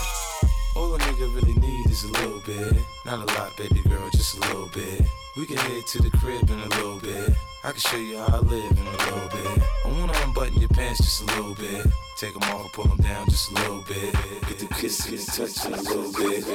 All 0.75 0.93
a 0.93 0.99
nigga 0.99 1.33
really 1.33 1.53
need 1.53 1.89
is 1.89 2.03
a 2.03 2.11
little 2.11 2.41
bit. 2.41 2.75
Not 3.05 3.19
a 3.19 3.33
lot, 3.39 3.55
baby 3.55 3.81
girl, 3.87 4.09
just 4.11 4.37
a 4.37 4.39
little 4.41 4.67
bit. 4.67 5.01
We 5.37 5.45
can 5.45 5.57
head 5.57 5.85
to 5.87 6.01
the 6.01 6.09
crib 6.17 6.49
in 6.49 6.59
a 6.59 6.67
little 6.67 6.99
bit. 6.99 7.33
I 7.65 7.71
can 7.71 7.79
show 7.79 7.97
you 7.97 8.19
how 8.19 8.37
I 8.37 8.39
live 8.41 8.77
in 8.77 8.77
a 8.77 8.91
little 8.91 9.29
bit. 9.29 9.63
I 9.85 9.99
wanna 9.99 10.13
unbutton 10.23 10.59
your 10.59 10.69
pants 10.69 10.99
just 10.99 11.23
a 11.23 11.25
little 11.25 11.55
bit. 11.55 11.87
Take 12.15 12.35
them 12.35 12.43
off, 12.53 12.71
pull 12.73 12.85
them 12.85 12.97
down 12.97 13.25
just 13.25 13.49
a 13.49 13.55
little 13.55 13.83
bit. 13.87 14.13
Get 14.47 14.59
the 14.59 14.67
kissing 14.75 15.15
and 15.15 15.25
touching 15.25 15.73
a 15.73 15.81
little 15.81 16.13
bit. 16.13 16.45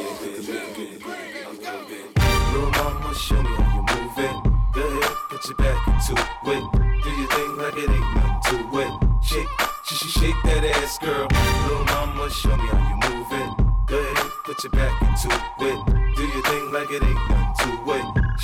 Little 2.53 2.71
mama, 2.71 3.13
show 3.17 3.43
me 3.43 3.49
how 3.51 3.75
you 3.75 3.83
move 3.91 4.19
it. 4.19 4.37
Go 4.73 4.87
ahead, 4.87 5.17
put 5.31 5.45
your 5.49 5.57
back 5.57 5.89
into 5.89 6.15
it. 6.15 6.65
Do 7.03 7.11
your 7.11 7.29
thing 7.29 7.57
like 7.59 7.77
it 7.77 7.91
ain't 7.91 8.15
nothing 8.15 8.71
to 8.71 8.79
it. 8.79 8.93
Shake, 9.25 9.49
sh 9.83 9.95
sh 9.95 10.13
shake 10.15 10.41
that 10.45 10.65
ass, 10.65 10.99
girl. 10.99 11.27
Little 11.67 11.85
mama, 11.87 12.31
show 12.31 12.57
me 12.57 12.69
how 12.69 12.87
you 12.87 12.97
move 13.11 13.33
it. 13.33 13.51
Go 13.89 13.99
ahead, 13.99 14.31
put 14.45 14.63
your 14.63 14.71
back 14.71 15.03
into 15.03 15.27
it. 15.27 16.15
Do 16.15 16.23
your 16.23 16.43
thing 16.45 16.73
like 16.73 16.91
it 16.93 17.03
ain't 17.03 17.29
nothing. 17.29 17.40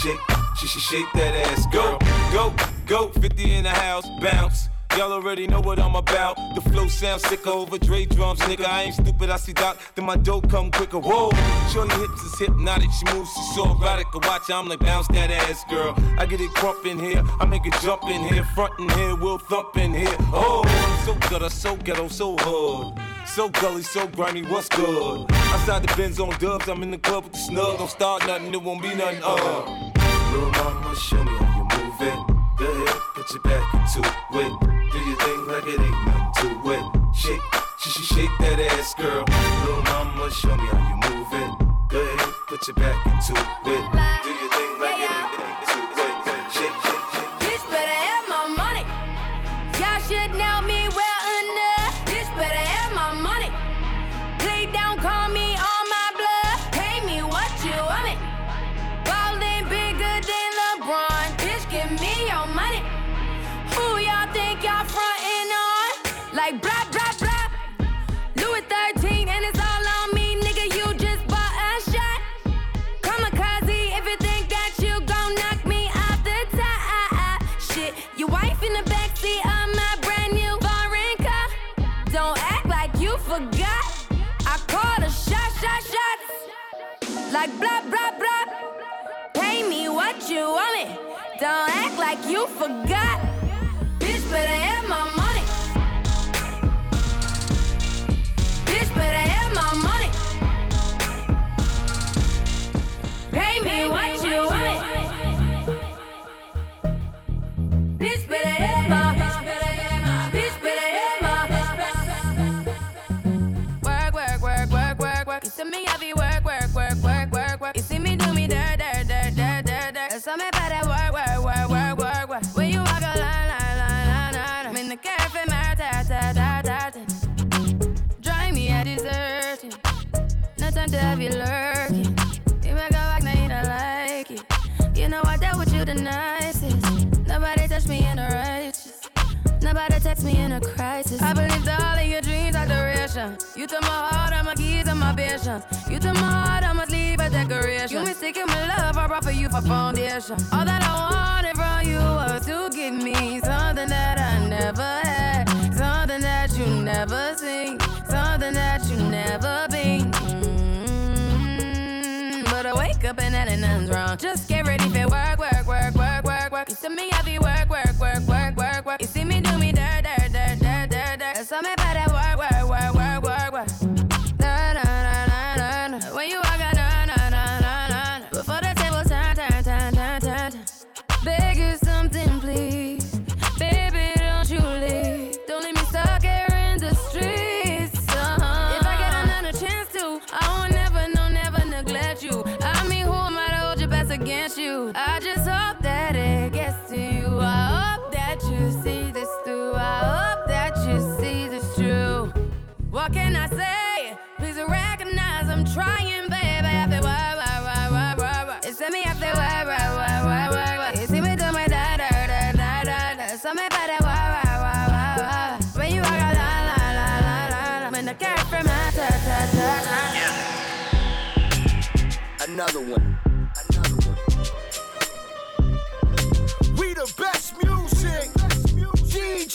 Shake, 0.06 0.20
sh 0.54 0.66
sh 0.66 0.78
shake 0.78 1.12
that 1.14 1.34
ass, 1.34 1.66
girl. 1.66 1.98
Go, 2.32 2.54
go, 2.86 3.08
50 3.08 3.54
in 3.54 3.64
the 3.64 3.70
house, 3.70 4.06
bounce. 4.20 4.68
Y'all 4.96 5.12
already 5.12 5.48
know 5.48 5.60
what 5.60 5.80
I'm 5.80 5.96
about. 5.96 6.36
The 6.54 6.60
flow 6.60 6.86
sounds 6.86 7.24
sicker 7.24 7.50
over 7.50 7.76
Dre 7.76 8.04
drums, 8.04 8.38
nigga. 8.42 8.66
I 8.66 8.84
ain't 8.84 8.94
stupid, 8.94 9.30
I 9.30 9.36
see 9.36 9.52
Doc, 9.52 9.78
then 9.96 10.04
my 10.04 10.14
dope 10.14 10.48
come 10.48 10.70
quicker. 10.70 11.00
Whoa, 11.00 11.30
shorty 11.72 11.92
hips 11.96 12.22
is 12.22 12.38
hypnotic, 12.38 12.88
she 12.92 13.12
moves, 13.12 13.32
she's 13.32 13.54
so 13.56 13.64
erotic. 13.72 14.06
I 14.14 14.28
watch, 14.28 14.48
I'm 14.48 14.68
like, 14.68 14.78
bounce 14.78 15.08
that 15.08 15.32
ass, 15.32 15.64
girl. 15.68 15.92
I 16.18 16.24
get 16.24 16.40
it 16.40 16.54
crump 16.54 16.86
in 16.86 17.00
here, 17.00 17.24
I 17.40 17.44
make 17.44 17.66
it 17.66 17.74
jump 17.82 18.04
in 18.04 18.22
here, 18.32 18.44
front 18.54 18.78
in 18.78 18.88
here, 18.90 19.16
we'll 19.16 19.38
thump 19.38 19.76
in 19.76 19.92
here. 19.92 20.16
Oh, 20.32 20.62
so 21.04 21.16
gutter, 21.28 21.50
so 21.50 21.74
ghetto, 21.78 22.06
so 22.06 22.36
hood. 22.38 22.96
So 23.26 23.48
gully, 23.48 23.82
so 23.82 24.06
grimy, 24.06 24.42
what's 24.42 24.68
good? 24.68 25.26
Outside 25.32 25.82
the 25.82 25.92
Benz 25.96 26.20
on 26.20 26.30
dubs, 26.38 26.68
I'm 26.68 26.84
in 26.84 26.92
the 26.92 26.98
club 26.98 27.24
with 27.24 27.32
the 27.32 27.38
snug. 27.40 27.78
Don't 27.78 27.90
start 27.90 28.24
nothing, 28.24 28.54
it 28.54 28.62
won't 28.62 28.80
be 28.80 28.94
nothing, 28.94 29.20
uh. 29.24 29.95
Little 30.32 30.50
mama, 30.50 30.94
show 30.96 31.22
me 31.24 31.32
how 31.32 31.56
you 31.56 31.64
move 31.64 32.00
it. 32.00 32.18
Go 32.56 32.66
ahead, 32.66 33.00
put 33.14 33.30
your 33.32 33.42
back 33.42 33.74
into 33.74 34.00
it. 34.00 34.52
Do 34.92 34.98
your 34.98 35.16
thing 35.16 35.46
like 35.46 35.66
it 35.66 35.80
ain't 35.80 36.06
nothing 36.06 36.62
to 36.62 36.70
it. 36.72 36.84
Shake, 37.14 37.40
sh 37.78 37.88
sh 37.88 38.14
shake 38.14 38.30
that 38.40 38.58
ass, 38.60 38.94
girl. 38.94 39.24
Little 39.64 39.82
mama, 39.82 40.30
show 40.30 40.56
me 40.56 40.66
how 40.66 40.82
you 40.90 40.96
move 41.08 41.32
it. 41.32 41.50
Go 41.88 42.00
ahead, 42.00 42.34
put 42.48 42.66
your 42.66 42.74
back 42.76 43.06
into 43.06 43.32
it. 43.32 43.46
Do 43.64 44.30
your 44.30 44.50
thing 44.50 44.65
Like 87.46 87.60
blah, 87.60 87.80
blah, 87.82 88.10
blah. 88.18 89.40
Pay 89.40 89.68
me 89.68 89.88
what 89.88 90.28
you 90.28 90.50
want 90.50 90.88
me. 90.88 90.96
Don't 91.38 91.70
act 91.76 91.96
like 91.96 92.18
you 92.26 92.48
forgot. 92.48 93.25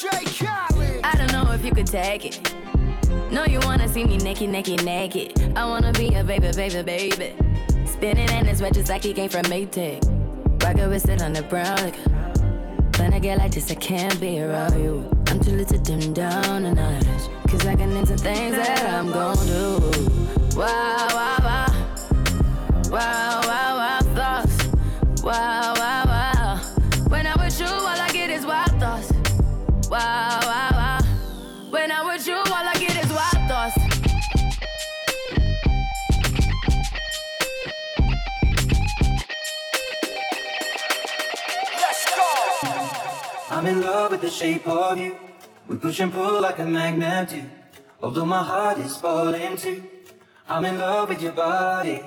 I 0.03 1.13
don't 1.15 1.31
know 1.31 1.51
if 1.51 1.63
you 1.63 1.71
could 1.71 1.85
take 1.85 2.25
it. 2.25 2.55
No, 3.31 3.45
you 3.45 3.59
wanna 3.59 3.87
see 3.87 4.03
me 4.03 4.17
naked, 4.17 4.49
naked, 4.49 4.83
naked. 4.83 5.53
I 5.55 5.65
wanna 5.65 5.91
be 5.93 6.15
a 6.15 6.23
baby, 6.23 6.51
baby, 6.55 6.81
baby. 6.81 7.35
Spinning 7.85 8.29
in 8.29 8.45
his 8.45 8.61
red 8.61 8.73
just 8.73 8.89
like 8.89 9.03
he 9.03 9.13
came 9.13 9.29
from 9.29 9.43
Maytag. 9.43 10.01
Rocket 10.63 10.89
with 10.89 11.07
it 11.07 11.21
on 11.21 11.33
the 11.33 11.43
brown. 11.43 11.77
Like, 11.77 11.97
when 12.97 13.13
I 13.13 13.19
get 13.19 13.37
like 13.37 13.51
this, 13.51 13.69
I 13.69 13.75
can't 13.75 14.19
be 14.19 14.41
around 14.41 14.81
you. 14.81 15.07
I'm 15.27 15.39
too 15.39 15.51
little 15.51 15.77
to 15.77 15.83
dim 15.83 16.13
down 16.13 16.63
notch. 16.63 17.05
Cause 17.47 17.65
I 17.67 17.75
can 17.75 17.91
into 17.91 18.17
things 18.17 18.55
that 18.55 18.85
I'm 18.91 19.11
gon' 19.11 19.45
do. 19.45 19.79
Wow, 20.57 21.07
wow, 21.11 21.37
wow. 21.43 21.67
Wow, 22.89 23.41
wow, 23.43 23.77
wow, 23.77 23.99
thoughts. 24.15 25.23
Wow, 25.23 25.73
wow. 25.75 26.00
I'm 43.61 43.67
in 43.67 43.81
love 43.81 44.09
with 44.09 44.21
the 44.21 44.29
shape 44.31 44.67
of 44.67 44.97
you. 44.97 45.15
We 45.67 45.75
push 45.75 45.99
and 45.99 46.11
pull 46.11 46.41
like 46.41 46.57
a 46.57 46.65
magnet 46.65 47.29
do. 47.29 47.43
Although 48.01 48.25
my 48.25 48.41
heart 48.41 48.79
is 48.79 48.97
falling 48.97 49.55
too. 49.55 49.83
I'm 50.49 50.65
in 50.65 50.79
love 50.79 51.09
with 51.09 51.21
your 51.21 51.33
body. 51.33 52.01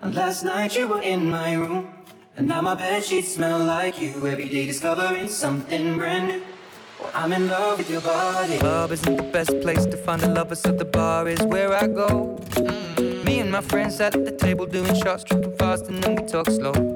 And 0.00 0.14
last 0.14 0.42
night 0.42 0.74
you 0.74 0.88
were 0.88 1.02
in 1.02 1.28
my 1.28 1.52
room. 1.52 1.92
And 2.38 2.48
now 2.48 2.62
my 2.62 2.74
bed 2.74 3.04
sheets 3.04 3.34
smell 3.34 3.58
like 3.58 4.00
you. 4.00 4.26
Every 4.26 4.48
day 4.48 4.64
discovering 4.64 5.28
something 5.28 5.98
brand 5.98 6.28
new. 6.28 6.42
I'm 7.12 7.30
in 7.34 7.48
love 7.48 7.76
with 7.76 7.90
your 7.90 8.00
body. 8.00 8.56
Club 8.56 8.90
isn't 8.90 9.16
the 9.16 9.30
best 9.34 9.60
place 9.60 9.84
to 9.84 9.98
find 9.98 10.22
a 10.22 10.28
lover, 10.32 10.54
so 10.54 10.72
the 10.72 10.86
bar 10.86 11.28
is 11.28 11.42
where 11.42 11.74
I 11.74 11.88
go. 11.88 12.40
Mm. 12.52 13.22
Me 13.22 13.40
and 13.40 13.52
my 13.52 13.60
friends 13.60 13.96
sat 13.98 14.14
at 14.14 14.24
the 14.24 14.32
table 14.32 14.64
doing 14.64 14.94
shots, 15.02 15.24
tripping 15.24 15.54
fast, 15.58 15.88
and 15.88 16.02
then 16.02 16.14
we 16.14 16.26
talk 16.26 16.48
slow. 16.48 16.95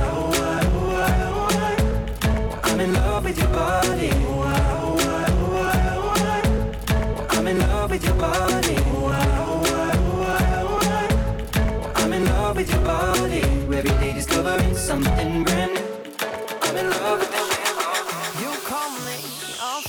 discovering 14.51 14.75
something 14.75 15.43
brand 15.43 15.73
new. 15.73 15.81
I'm 16.61 16.77
in 16.77 16.89
love 16.89 17.19
with 17.19 17.31
the 17.31 18.41
You 18.41 18.51
call 18.65 18.89
me 19.05 19.17
all 19.61 19.81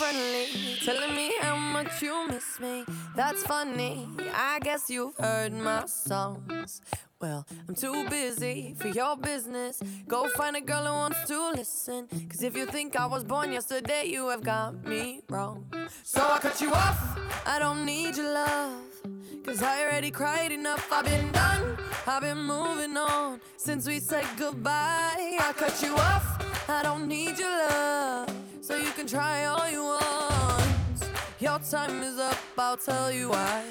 telling 0.85 1.17
me 1.17 1.33
how 1.41 1.57
much 1.57 2.03
you 2.03 2.29
miss 2.29 2.61
me. 2.61 2.85
That's 3.17 3.43
funny. 3.43 4.09
I 4.35 4.61
guess 4.61 4.89
you've 4.89 5.17
heard 5.17 5.53
my 5.53 5.87
songs. 5.87 6.81
Well, 7.21 7.47
I'm 7.69 7.75
too 7.75 8.09
busy 8.09 8.75
for 8.79 8.89
your 8.89 9.17
business. 9.17 9.81
Go 10.09 10.29
find 10.29 10.57
a 10.57 10.61
girl 10.61 10.85
who 10.85 10.93
wants 10.93 11.25
to 11.29 11.51
listen. 11.51 12.09
Cause 12.29 12.43
if 12.43 12.57
you 12.57 12.67
think 12.67 12.97
I 12.97 13.07
was 13.07 13.25
born 13.25 13.53
yesterday, 13.53 14.05
you 14.07 14.29
have 14.29 14.43
got 14.43 14.85
me 14.85 15.23
wrong. 15.29 15.67
So 16.03 16.21
I 16.21 16.39
cut 16.39 16.61
you 16.61 16.73
off. 16.73 17.19
I 17.47 17.59
don't 17.59 17.85
need 17.85 18.17
your 18.17 18.33
love. 18.33 19.12
Cause 19.45 19.61
I 19.61 19.83
already 19.83 20.11
cried 20.11 20.53
enough. 20.53 20.87
I've 20.93 21.05
been 21.05 21.33
done. 21.33 21.77
I've 22.07 22.23
been 22.23 22.39
moving 22.39 22.97
on 22.97 23.41
since 23.57 23.89
we 23.89 23.99
said 23.99 24.25
goodbye. 24.39 25.37
I 25.41 25.53
cut 25.57 25.83
you 25.83 25.95
off. 25.97 26.69
I 26.69 26.83
don't 26.83 27.09
need 27.09 27.39
your 27.39 27.51
love. 27.51 28.35
So 28.61 28.77
you 28.77 28.91
can 28.93 29.07
try 29.07 29.47
all 29.47 29.69
you 29.69 29.83
want. 29.83 31.11
Your 31.41 31.59
time 31.59 32.03
is 32.03 32.19
up. 32.19 32.39
I'll 32.57 32.77
tell 32.77 33.11
you 33.11 33.31
why. 33.31 33.65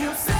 You 0.00 0.12
say 0.14 0.39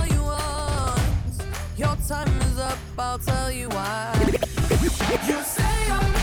Your 1.81 1.97
time 2.07 2.41
is 2.41 2.59
up. 2.59 2.77
I'll 2.99 3.17
tell 3.17 3.51
you 3.51 3.67
why. 3.69 4.13
You 5.27 5.41
say 5.41 5.63
I'm 5.89 6.20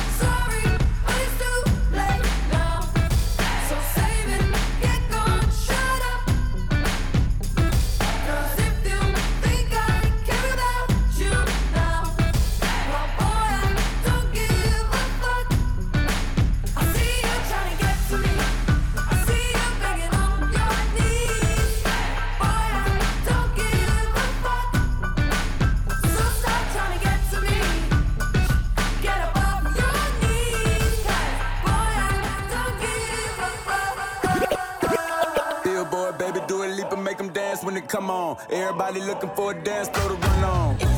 hook 36.89 36.99
'em, 36.99 37.05
make 37.05 37.20
'em 37.20 37.28
dance 37.32 37.62
when 37.62 37.74
they 37.74 37.80
come 37.82 38.11
on. 38.11 38.36
Everybody 38.51 39.01
looking 39.01 39.30
for 39.36 39.53
a 39.53 39.55
dance, 39.55 39.89
throw 39.89 40.09
the 40.09 40.26
run 40.26 40.45
on. 40.45 40.98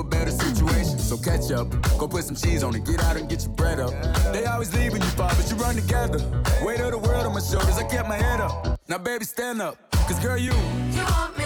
situation, 0.55 0.99
so 0.99 1.17
catch 1.17 1.51
up. 1.51 1.67
Go 1.97 2.07
put 2.07 2.23
some 2.23 2.35
cheese 2.35 2.63
on 2.63 2.75
it, 2.75 2.85
get 2.85 3.01
out 3.03 3.17
and 3.17 3.29
get 3.29 3.43
your 3.43 3.53
bread 3.53 3.79
up. 3.79 3.91
They 4.33 4.45
always 4.45 4.73
leaving 4.73 5.01
you, 5.01 5.11
Bob, 5.17 5.35
but 5.37 5.49
you 5.49 5.55
run 5.57 5.75
together. 5.75 6.19
Weight 6.63 6.79
of 6.81 6.91
the 6.91 6.97
world 6.97 7.25
on 7.25 7.33
my 7.33 7.39
shoulders, 7.39 7.77
I 7.77 7.83
kept 7.83 8.07
my 8.07 8.17
head 8.17 8.39
up. 8.39 8.79
Now, 8.87 8.97
baby, 8.97 9.25
stand 9.25 9.61
up, 9.61 9.77
cause 9.91 10.19
girl, 10.19 10.37
you. 10.37 10.53
You 10.91 11.03
want 11.03 11.37
me? 11.37 11.40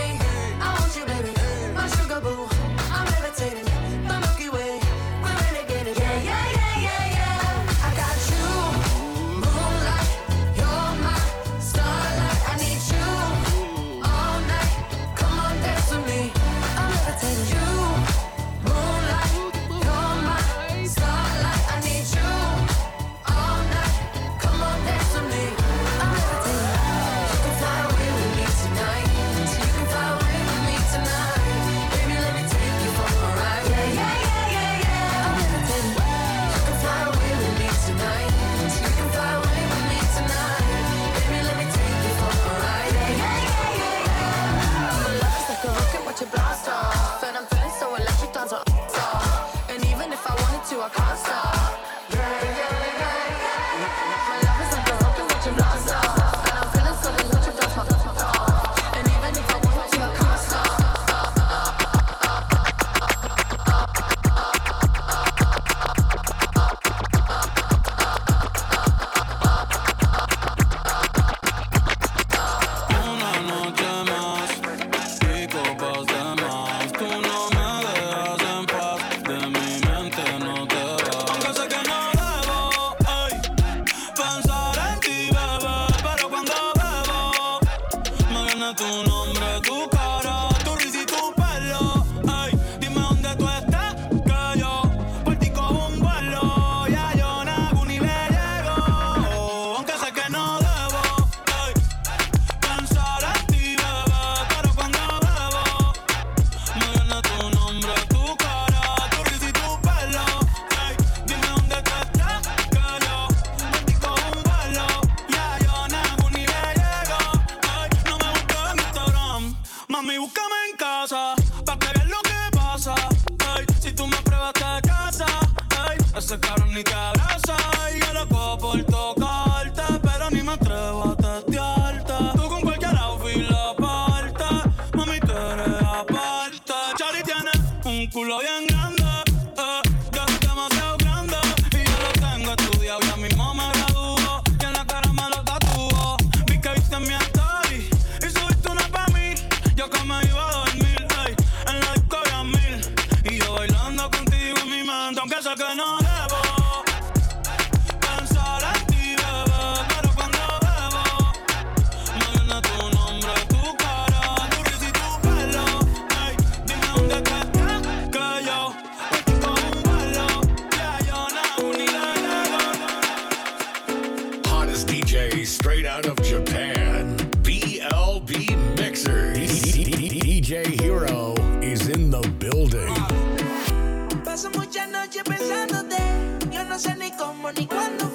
cuando 187.68 188.15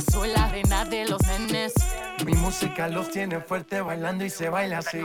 Soy 0.00 0.28
la 0.28 0.48
reina 0.48 0.84
de 0.84 1.06
los 1.06 1.22
nenes. 1.26 1.72
Mi 2.24 2.34
música 2.34 2.88
los 2.88 3.10
tiene 3.10 3.40
fuerte 3.40 3.80
bailando 3.80 4.24
y 4.24 4.30
se 4.30 4.48
baila 4.48 4.78
así. 4.78 5.00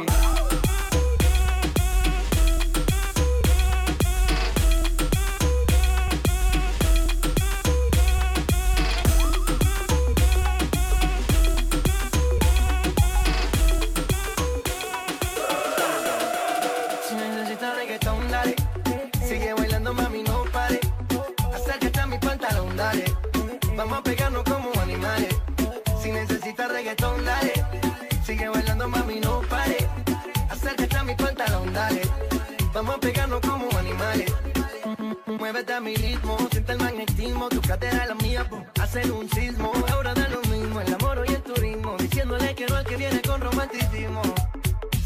Pegarnos 33.01 33.41
como 33.41 33.67
animales. 33.77 34.31
Muévete 35.25 35.73
a 35.73 35.81
mi 35.81 35.95
ritmo, 35.95 36.37
siente 36.51 36.71
el 36.73 36.79
magnetismo. 36.79 37.49
Tu 37.49 37.61
cadera 37.61 38.05
la 38.05 38.15
mía, 38.15 38.47
po, 38.47 38.63
hacen 38.79 39.11
un 39.11 39.29
sismo. 39.31 39.71
Ahora 39.91 40.13
da 40.13 40.29
lo 40.29 40.41
mismo, 40.43 40.79
el 40.79 40.93
amor 40.93 41.25
y 41.27 41.33
el 41.33 41.41
turismo. 41.41 41.97
Diciéndole 41.97 42.55
que 42.55 42.67
no 42.67 42.75
al 42.75 42.85
que 42.85 42.95
viene 42.95 43.21
con 43.21 43.41
romanticismo. 43.41 44.21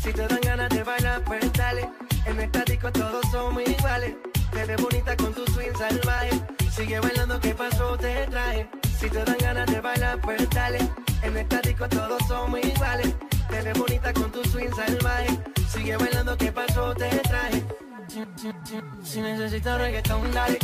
Si 0.02 0.12
te 0.14 0.28
dan 0.28 0.42
ganas 0.42 0.70
de 0.70 0.84
bailar, 0.84 1.24
pues 1.24 1.52
dale. 1.54 1.90
En 2.26 2.38
el 2.38 2.46
estático 2.46 2.92
todos 2.92 3.26
somos 3.32 3.64
iguales. 3.68 4.16
Te 4.52 4.66
ves 4.66 4.82
bonita 4.82 5.16
con 5.18 5.34
tu 5.34 5.46
swing 5.52 5.76
salvaje. 5.78 6.32
Sigue 6.72 7.00
bailando, 7.00 7.40
¿qué 7.40 7.56
pasó? 7.56 7.98
Te 7.98 8.28
traje. 8.28 8.70
Si 9.00 9.10
te 9.10 9.24
dan 9.24 9.38
ganas 9.40 9.68
de 9.68 9.82
bailar, 9.82 10.20
pues 10.22 10.50
dale. 10.50 10.80
En 11.22 11.38
estático 11.38 11.88
todos 11.88 12.22
somos 12.28 12.60
iguales. 12.64 13.14
Te 13.50 13.62
ves 13.62 13.78
bonita 13.80 14.14
con 14.14 14.32
tu 14.32 14.44
swing 14.50 14.74
salvaje. 14.76 15.40
Sigue 15.70 15.98
bailando, 15.98 16.38
¿qué 16.38 16.52
pasó? 16.52 16.94
Te 16.94 17.10
traje. 17.20 17.85
Si 19.04 19.20
necesitas 19.20 19.78
reggaetón, 19.78 20.32
dale. 20.32 20.58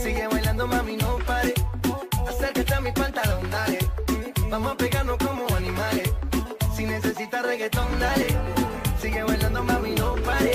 Sigue 0.00 0.28
bailando, 0.28 0.68
mami, 0.68 0.96
no 0.96 1.18
pare. 1.26 1.52
Acércate 2.28 2.74
a 2.74 2.80
mi 2.80 2.92
pantalón, 2.92 3.50
dale. 3.50 3.78
Vamos 4.48 4.70
a 4.70 4.76
pegarnos 4.76 5.16
como 5.18 5.52
animales. 5.56 6.12
Si 6.76 6.84
necesitas 6.84 7.44
reggaetón, 7.44 7.88
dale. 7.98 8.28
Sigue 9.02 9.20
bailando, 9.24 9.64
mami, 9.64 9.96
no 9.96 10.14
pare. 10.14 10.52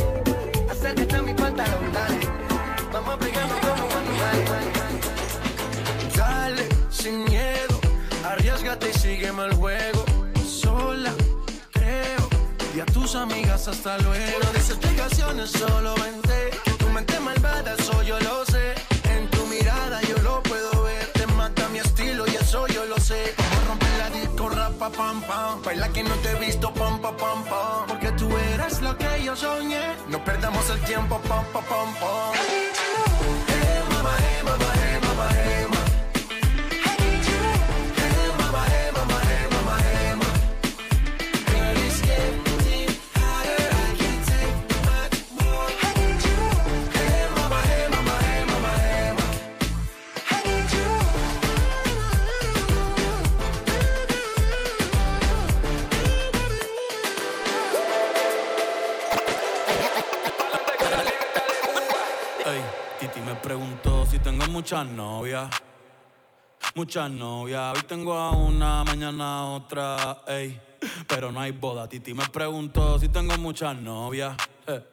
Acércate 0.70 1.16
a 1.18 1.22
mi 1.22 1.34
pantalón, 1.34 1.92
dale. 1.92 2.20
Vamos 2.94 3.14
a 3.14 3.18
pegarnos 3.18 3.60
como 3.60 3.84
animales. 3.98 4.50
Dale, 6.16 6.70
sin 6.90 7.26
miedo. 7.26 7.78
Arriesgate 8.24 8.90
y 8.90 8.94
sígueme 8.94 9.48
el 9.48 9.56
juego. 9.56 10.01
Amigas 13.16 13.68
hasta 13.68 13.98
luego. 14.00 14.40
No 14.44 14.52
des 14.54 14.70
explicaciones, 14.70 15.52
solo 15.52 15.96
vente. 15.96 16.52
Que 16.64 16.72
tu 16.72 16.88
mente 16.90 17.20
malvada, 17.20 17.74
eso 17.74 18.02
yo 18.04 18.20
lo 18.20 18.46
sé. 18.46 18.76
En 19.10 19.30
tu 19.30 19.46
mirada 19.48 20.02
yo 20.02 20.18
lo 20.20 20.42
puedo 20.44 20.84
ver. 20.84 21.06
Te 21.14 21.28
mata 21.28 21.68
mi 21.70 21.80
estilo 21.80 22.26
y 22.28 22.36
eso 22.36 22.68
yo 22.68 22.86
lo 22.86 22.98
sé. 23.00 23.34
Como 23.36 23.68
romper 23.68 23.90
la 23.98 24.10
disco, 24.10 24.50
rapa, 24.50 24.90
pam, 24.90 25.22
pam. 25.24 25.62
Baila 25.64 25.90
que 25.90 26.04
no 26.04 26.16
te 26.16 26.32
he 26.32 26.36
visto, 26.36 26.74
pam, 26.74 27.02
pam, 27.02 27.16
pam, 27.18 27.44
pam. 27.44 27.88
Porque 27.88 28.12
tú 28.14 28.30
eres 28.54 28.82
lo 28.82 28.98
que 28.98 29.24
yo 29.24 29.36
soñé. 29.36 29.96
No 30.08 30.24
perdamos 30.24 30.70
el 30.70 30.80
tiempo, 30.82 31.20
pam, 31.28 31.44
pam, 31.52 31.64
pam, 31.66 31.94
pam. 31.96 32.34
Hey, 33.48 33.82
mama, 33.90 34.16
hey, 34.20 34.44
mama, 34.44 34.72
hey, 34.76 35.00
mama. 35.02 35.30
Hey, 35.34 35.61
muchas 64.62 64.86
novias. 64.86 65.50
Muchas 66.76 67.10
novias. 67.10 67.76
Hoy 67.76 67.82
tengo 67.88 68.14
a 68.14 68.30
una, 68.30 68.84
mañana 68.84 69.46
otra. 69.46 70.22
Ey, 70.28 70.62
pero 71.08 71.32
no 71.32 71.40
hay 71.40 71.52
boda. 71.52 71.90
Titi 71.90 72.14
me 72.14 72.28
preguntó 72.28 73.00
si 73.00 73.10
tengo 73.10 73.36
muchas 73.40 73.76
novias. 73.76 74.38
Eh, 74.68 74.84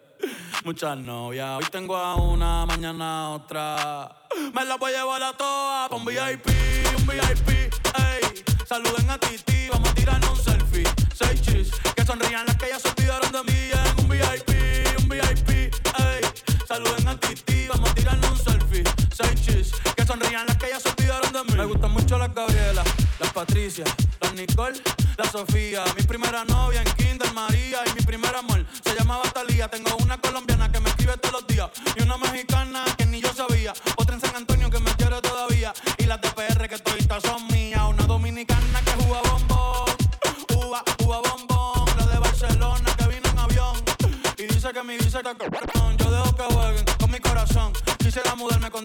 Muchas 0.64 0.96
novias. 0.96 1.58
Hoy 1.58 1.66
tengo 1.70 1.94
a 1.98 2.14
una, 2.14 2.64
mañana 2.64 3.28
otra. 3.28 4.10
Me 4.54 4.64
la 4.64 4.76
voy 4.76 4.90
a 4.94 5.00
llevar 5.00 5.22
a 5.22 5.32
todas 5.34 5.90
un 5.92 6.02
VIP, 6.06 6.46
un 6.96 7.06
VIP. 7.06 7.48
Ey, 7.50 8.44
saluden 8.66 9.10
a 9.10 9.18
Titi, 9.18 9.68
vamos 9.70 9.90
a 9.90 9.94
tirarnos 9.94 10.30
un 10.30 10.44
selfie. 10.44 10.84
Seis 11.14 11.42
chis, 11.42 11.70
que 11.94 12.06
sonrían 12.06 12.46
las 12.46 12.56
que 12.56 12.68
ya 12.70 12.78
se 12.78 12.88
olvidaron 12.88 13.30
de 13.30 13.42
mí 13.44 13.70
un 13.98 14.08
VIP, 14.08 14.98
un 14.98 15.08
VIP. 15.10 15.50
Ey, 15.50 16.20
saluden 16.66 17.06
a 17.06 17.20
Titi, 17.20 17.68
vamos 17.68 17.90
a 17.90 17.94
tirarnos 17.94 18.27
Gabriela, 22.38 22.84
las 23.18 23.32
Patricia, 23.32 23.82
las 24.20 24.32
Nicole, 24.32 24.80
la 25.16 25.28
Sofía. 25.28 25.82
Mi 25.96 26.04
primera 26.04 26.44
novia 26.44 26.82
en 26.82 26.92
Kinder 26.94 27.32
María 27.34 27.80
y 27.84 27.94
mi 27.94 28.00
primer 28.02 28.32
amor 28.36 28.64
se 28.84 28.94
llamaba 28.94 29.24
Talía. 29.32 29.66
Tengo 29.66 29.96
una 29.96 30.18
colombiana 30.18 30.70
que 30.70 30.78
me 30.78 30.88
escribe 30.88 31.16
todos 31.16 31.40
los 31.40 31.46
días 31.48 31.68
y 31.96 32.02
una 32.02 32.16
mexicana 32.16 32.84
que 32.96 33.06
ni 33.06 33.20
yo 33.20 33.32
sabía. 33.34 33.72
Otra 33.96 34.14
en 34.14 34.20
San 34.20 34.36
Antonio 34.36 34.70
que 34.70 34.78
me 34.78 34.92
quiere 34.92 35.20
todavía 35.20 35.72
y 35.98 36.04
las 36.04 36.20
de 36.20 36.30
PR 36.30 36.68
que 36.68 36.78
toditas 36.78 37.24
son 37.24 37.44
mías. 37.48 37.82
Una 37.88 38.04
dominicana 38.04 38.82
que 38.84 38.92
juega 39.02 39.20
bombón, 39.32 39.90
uva, 40.54 40.84
uva 41.04 41.20
bombón. 41.28 41.88
La 41.98 42.06
de 42.06 42.18
Barcelona 42.20 42.94
que 42.96 43.08
vino 43.08 43.28
en 43.30 43.38
avión 43.40 43.76
y 44.36 44.42
dice 44.44 44.72
que 44.72 44.82
mi 44.84 44.94
está 44.94 45.34
cabrón. 45.34 45.96
Yo 45.98 46.08
dejo 46.08 46.36
que 46.36 46.54
jueguen 46.54 46.84
con 47.00 47.10
mi 47.10 47.18
corazón. 47.18 47.72
Quisiera 47.98 48.36
mudarme 48.36 48.70
con 48.70 48.84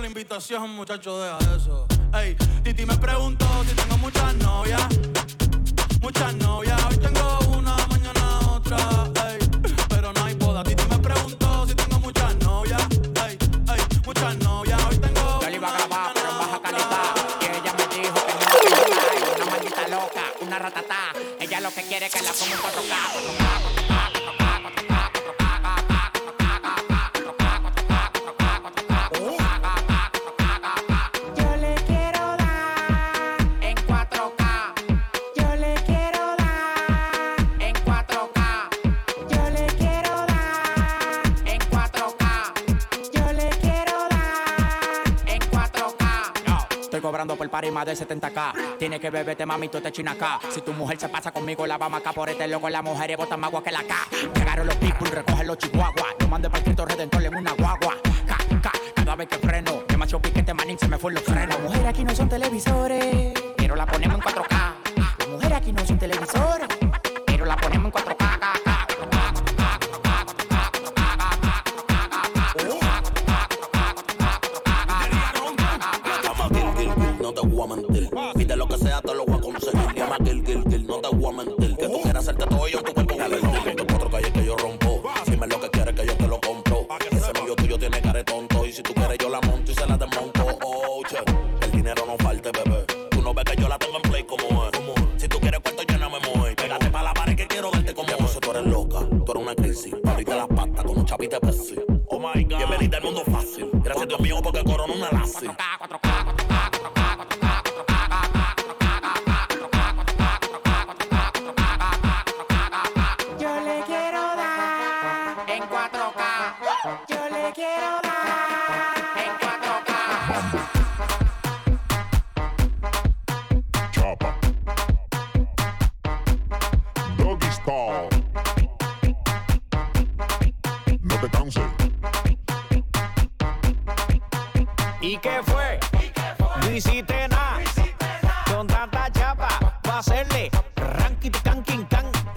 la 0.00 0.06
invitación, 0.06 0.70
muchacho, 0.70 1.18
deja 1.20 1.38
eso. 1.56 1.86
Ey, 2.14 2.36
Titi 2.62 2.86
me 2.86 2.96
preguntó 2.98 3.46
si 3.64 3.74
tengo 3.74 3.98
muchas 3.98 4.34
novias. 4.36 4.86
de 47.84 47.94
70k. 47.94 48.76
Tiene 48.78 49.00
que 49.00 49.10
beberte, 49.10 49.46
mamito, 49.46 49.80
te 49.80 49.92
china 49.92 50.12
acá. 50.12 50.40
Si 50.50 50.60
tu 50.60 50.72
mujer 50.72 50.98
se 50.98 51.08
pasa 51.08 51.30
conmigo, 51.30 51.66
la 51.66 51.78
vamos 51.78 52.00
acá 52.00 52.12
por 52.12 52.28
este 52.28 52.46
loco. 52.48 52.68
Las 52.68 52.82
mujeres 52.82 53.16
botan 53.16 53.40
más 53.40 53.48
agua 53.48 53.62
que 53.62 53.72
la 53.72 53.82
K. 53.82 53.94
Llegaron 54.34 54.66
los 54.66 54.76
people, 54.76 55.10
recogen 55.10 55.46
los 55.46 55.58
chihuahuas. 55.58 56.14
Lo 56.20 56.28
mande 56.28 56.50
para 56.50 56.64
Cristo 56.64 56.84
Redentor. 56.84 57.17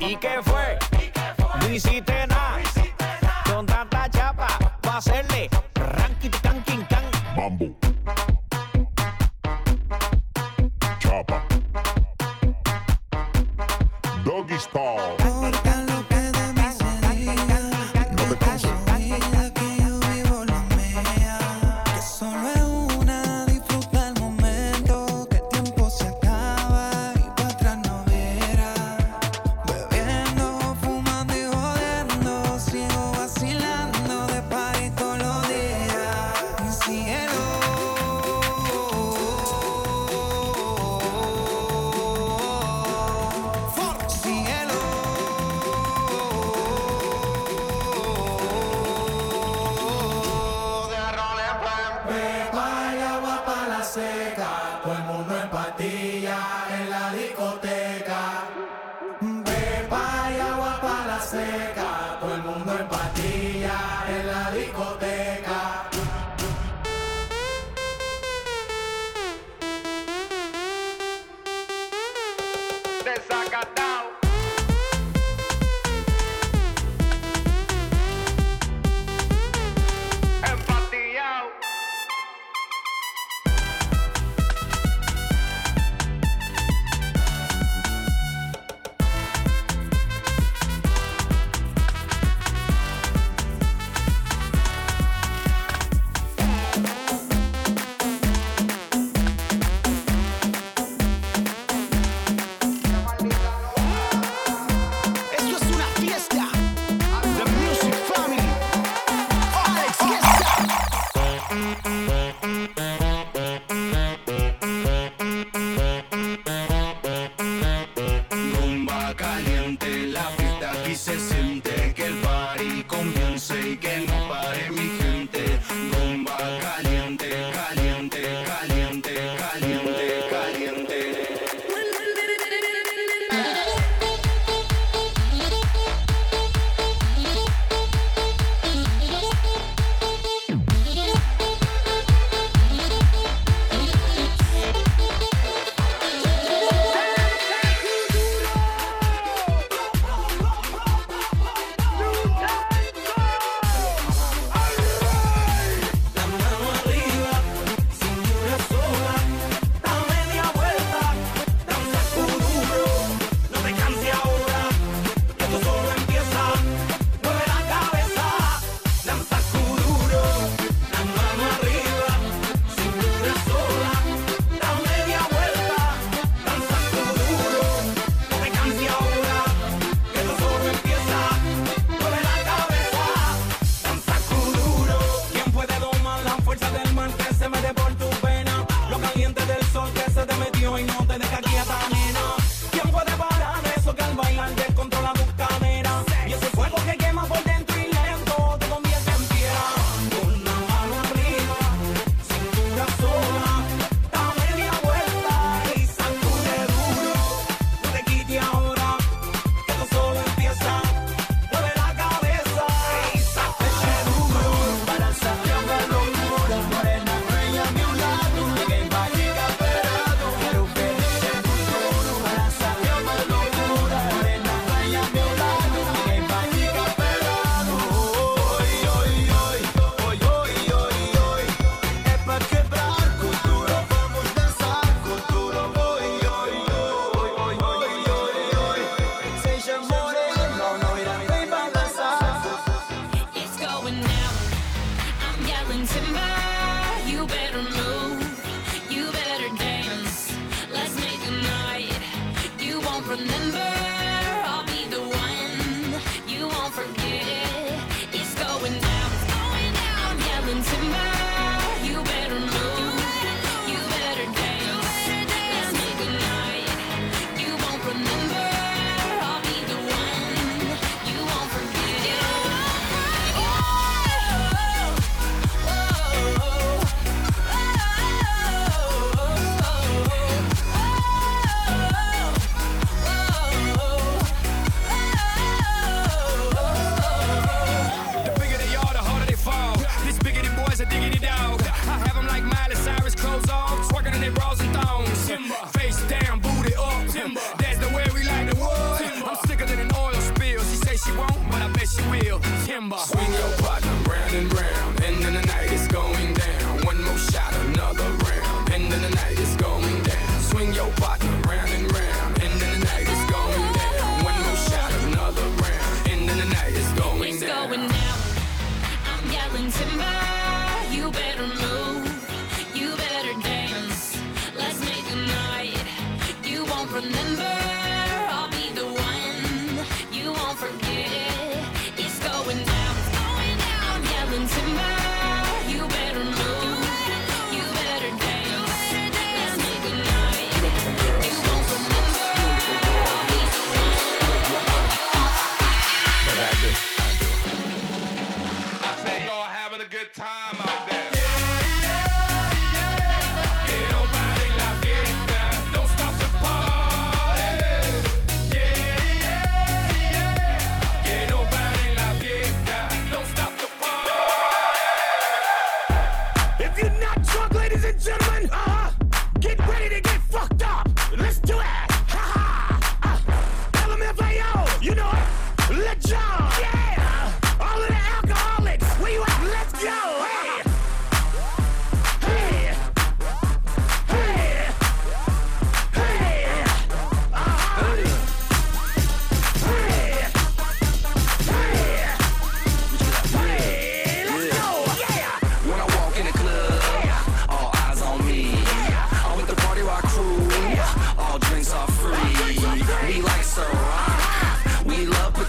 ¿Y 0.01 0.15
qué 0.15 0.41
fue? 0.41 0.79
No 1.59 1.69
hiciste 1.69 2.25
nada. 2.25 2.59
Con 3.45 3.67
tanta 3.67 4.09
chapa, 4.09 4.47
pa' 4.81 4.97
hacerle 4.97 5.47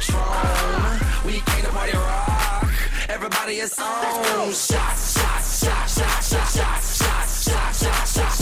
Patron. 0.03 1.00
We 1.24 1.32
came 1.40 1.64
to 1.64 1.70
party 1.70 1.92
rock. 1.92 2.72
Everybody 3.09 3.61
is 3.61 3.78
on. 3.78 4.53
Shots, 4.53 4.72
shots, 4.72 5.18
shots, 5.18 5.64
shots, 5.64 5.98
shots, 5.98 6.28
shots, 6.28 6.96
shots, 6.98 7.44
shots, 7.44 7.82
shots, 7.82 8.14
shots. 8.14 8.41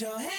your 0.00 0.18
hands 0.18 0.33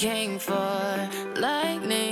came 0.00 0.38
for. 0.38 1.10
Lightning 1.36 2.09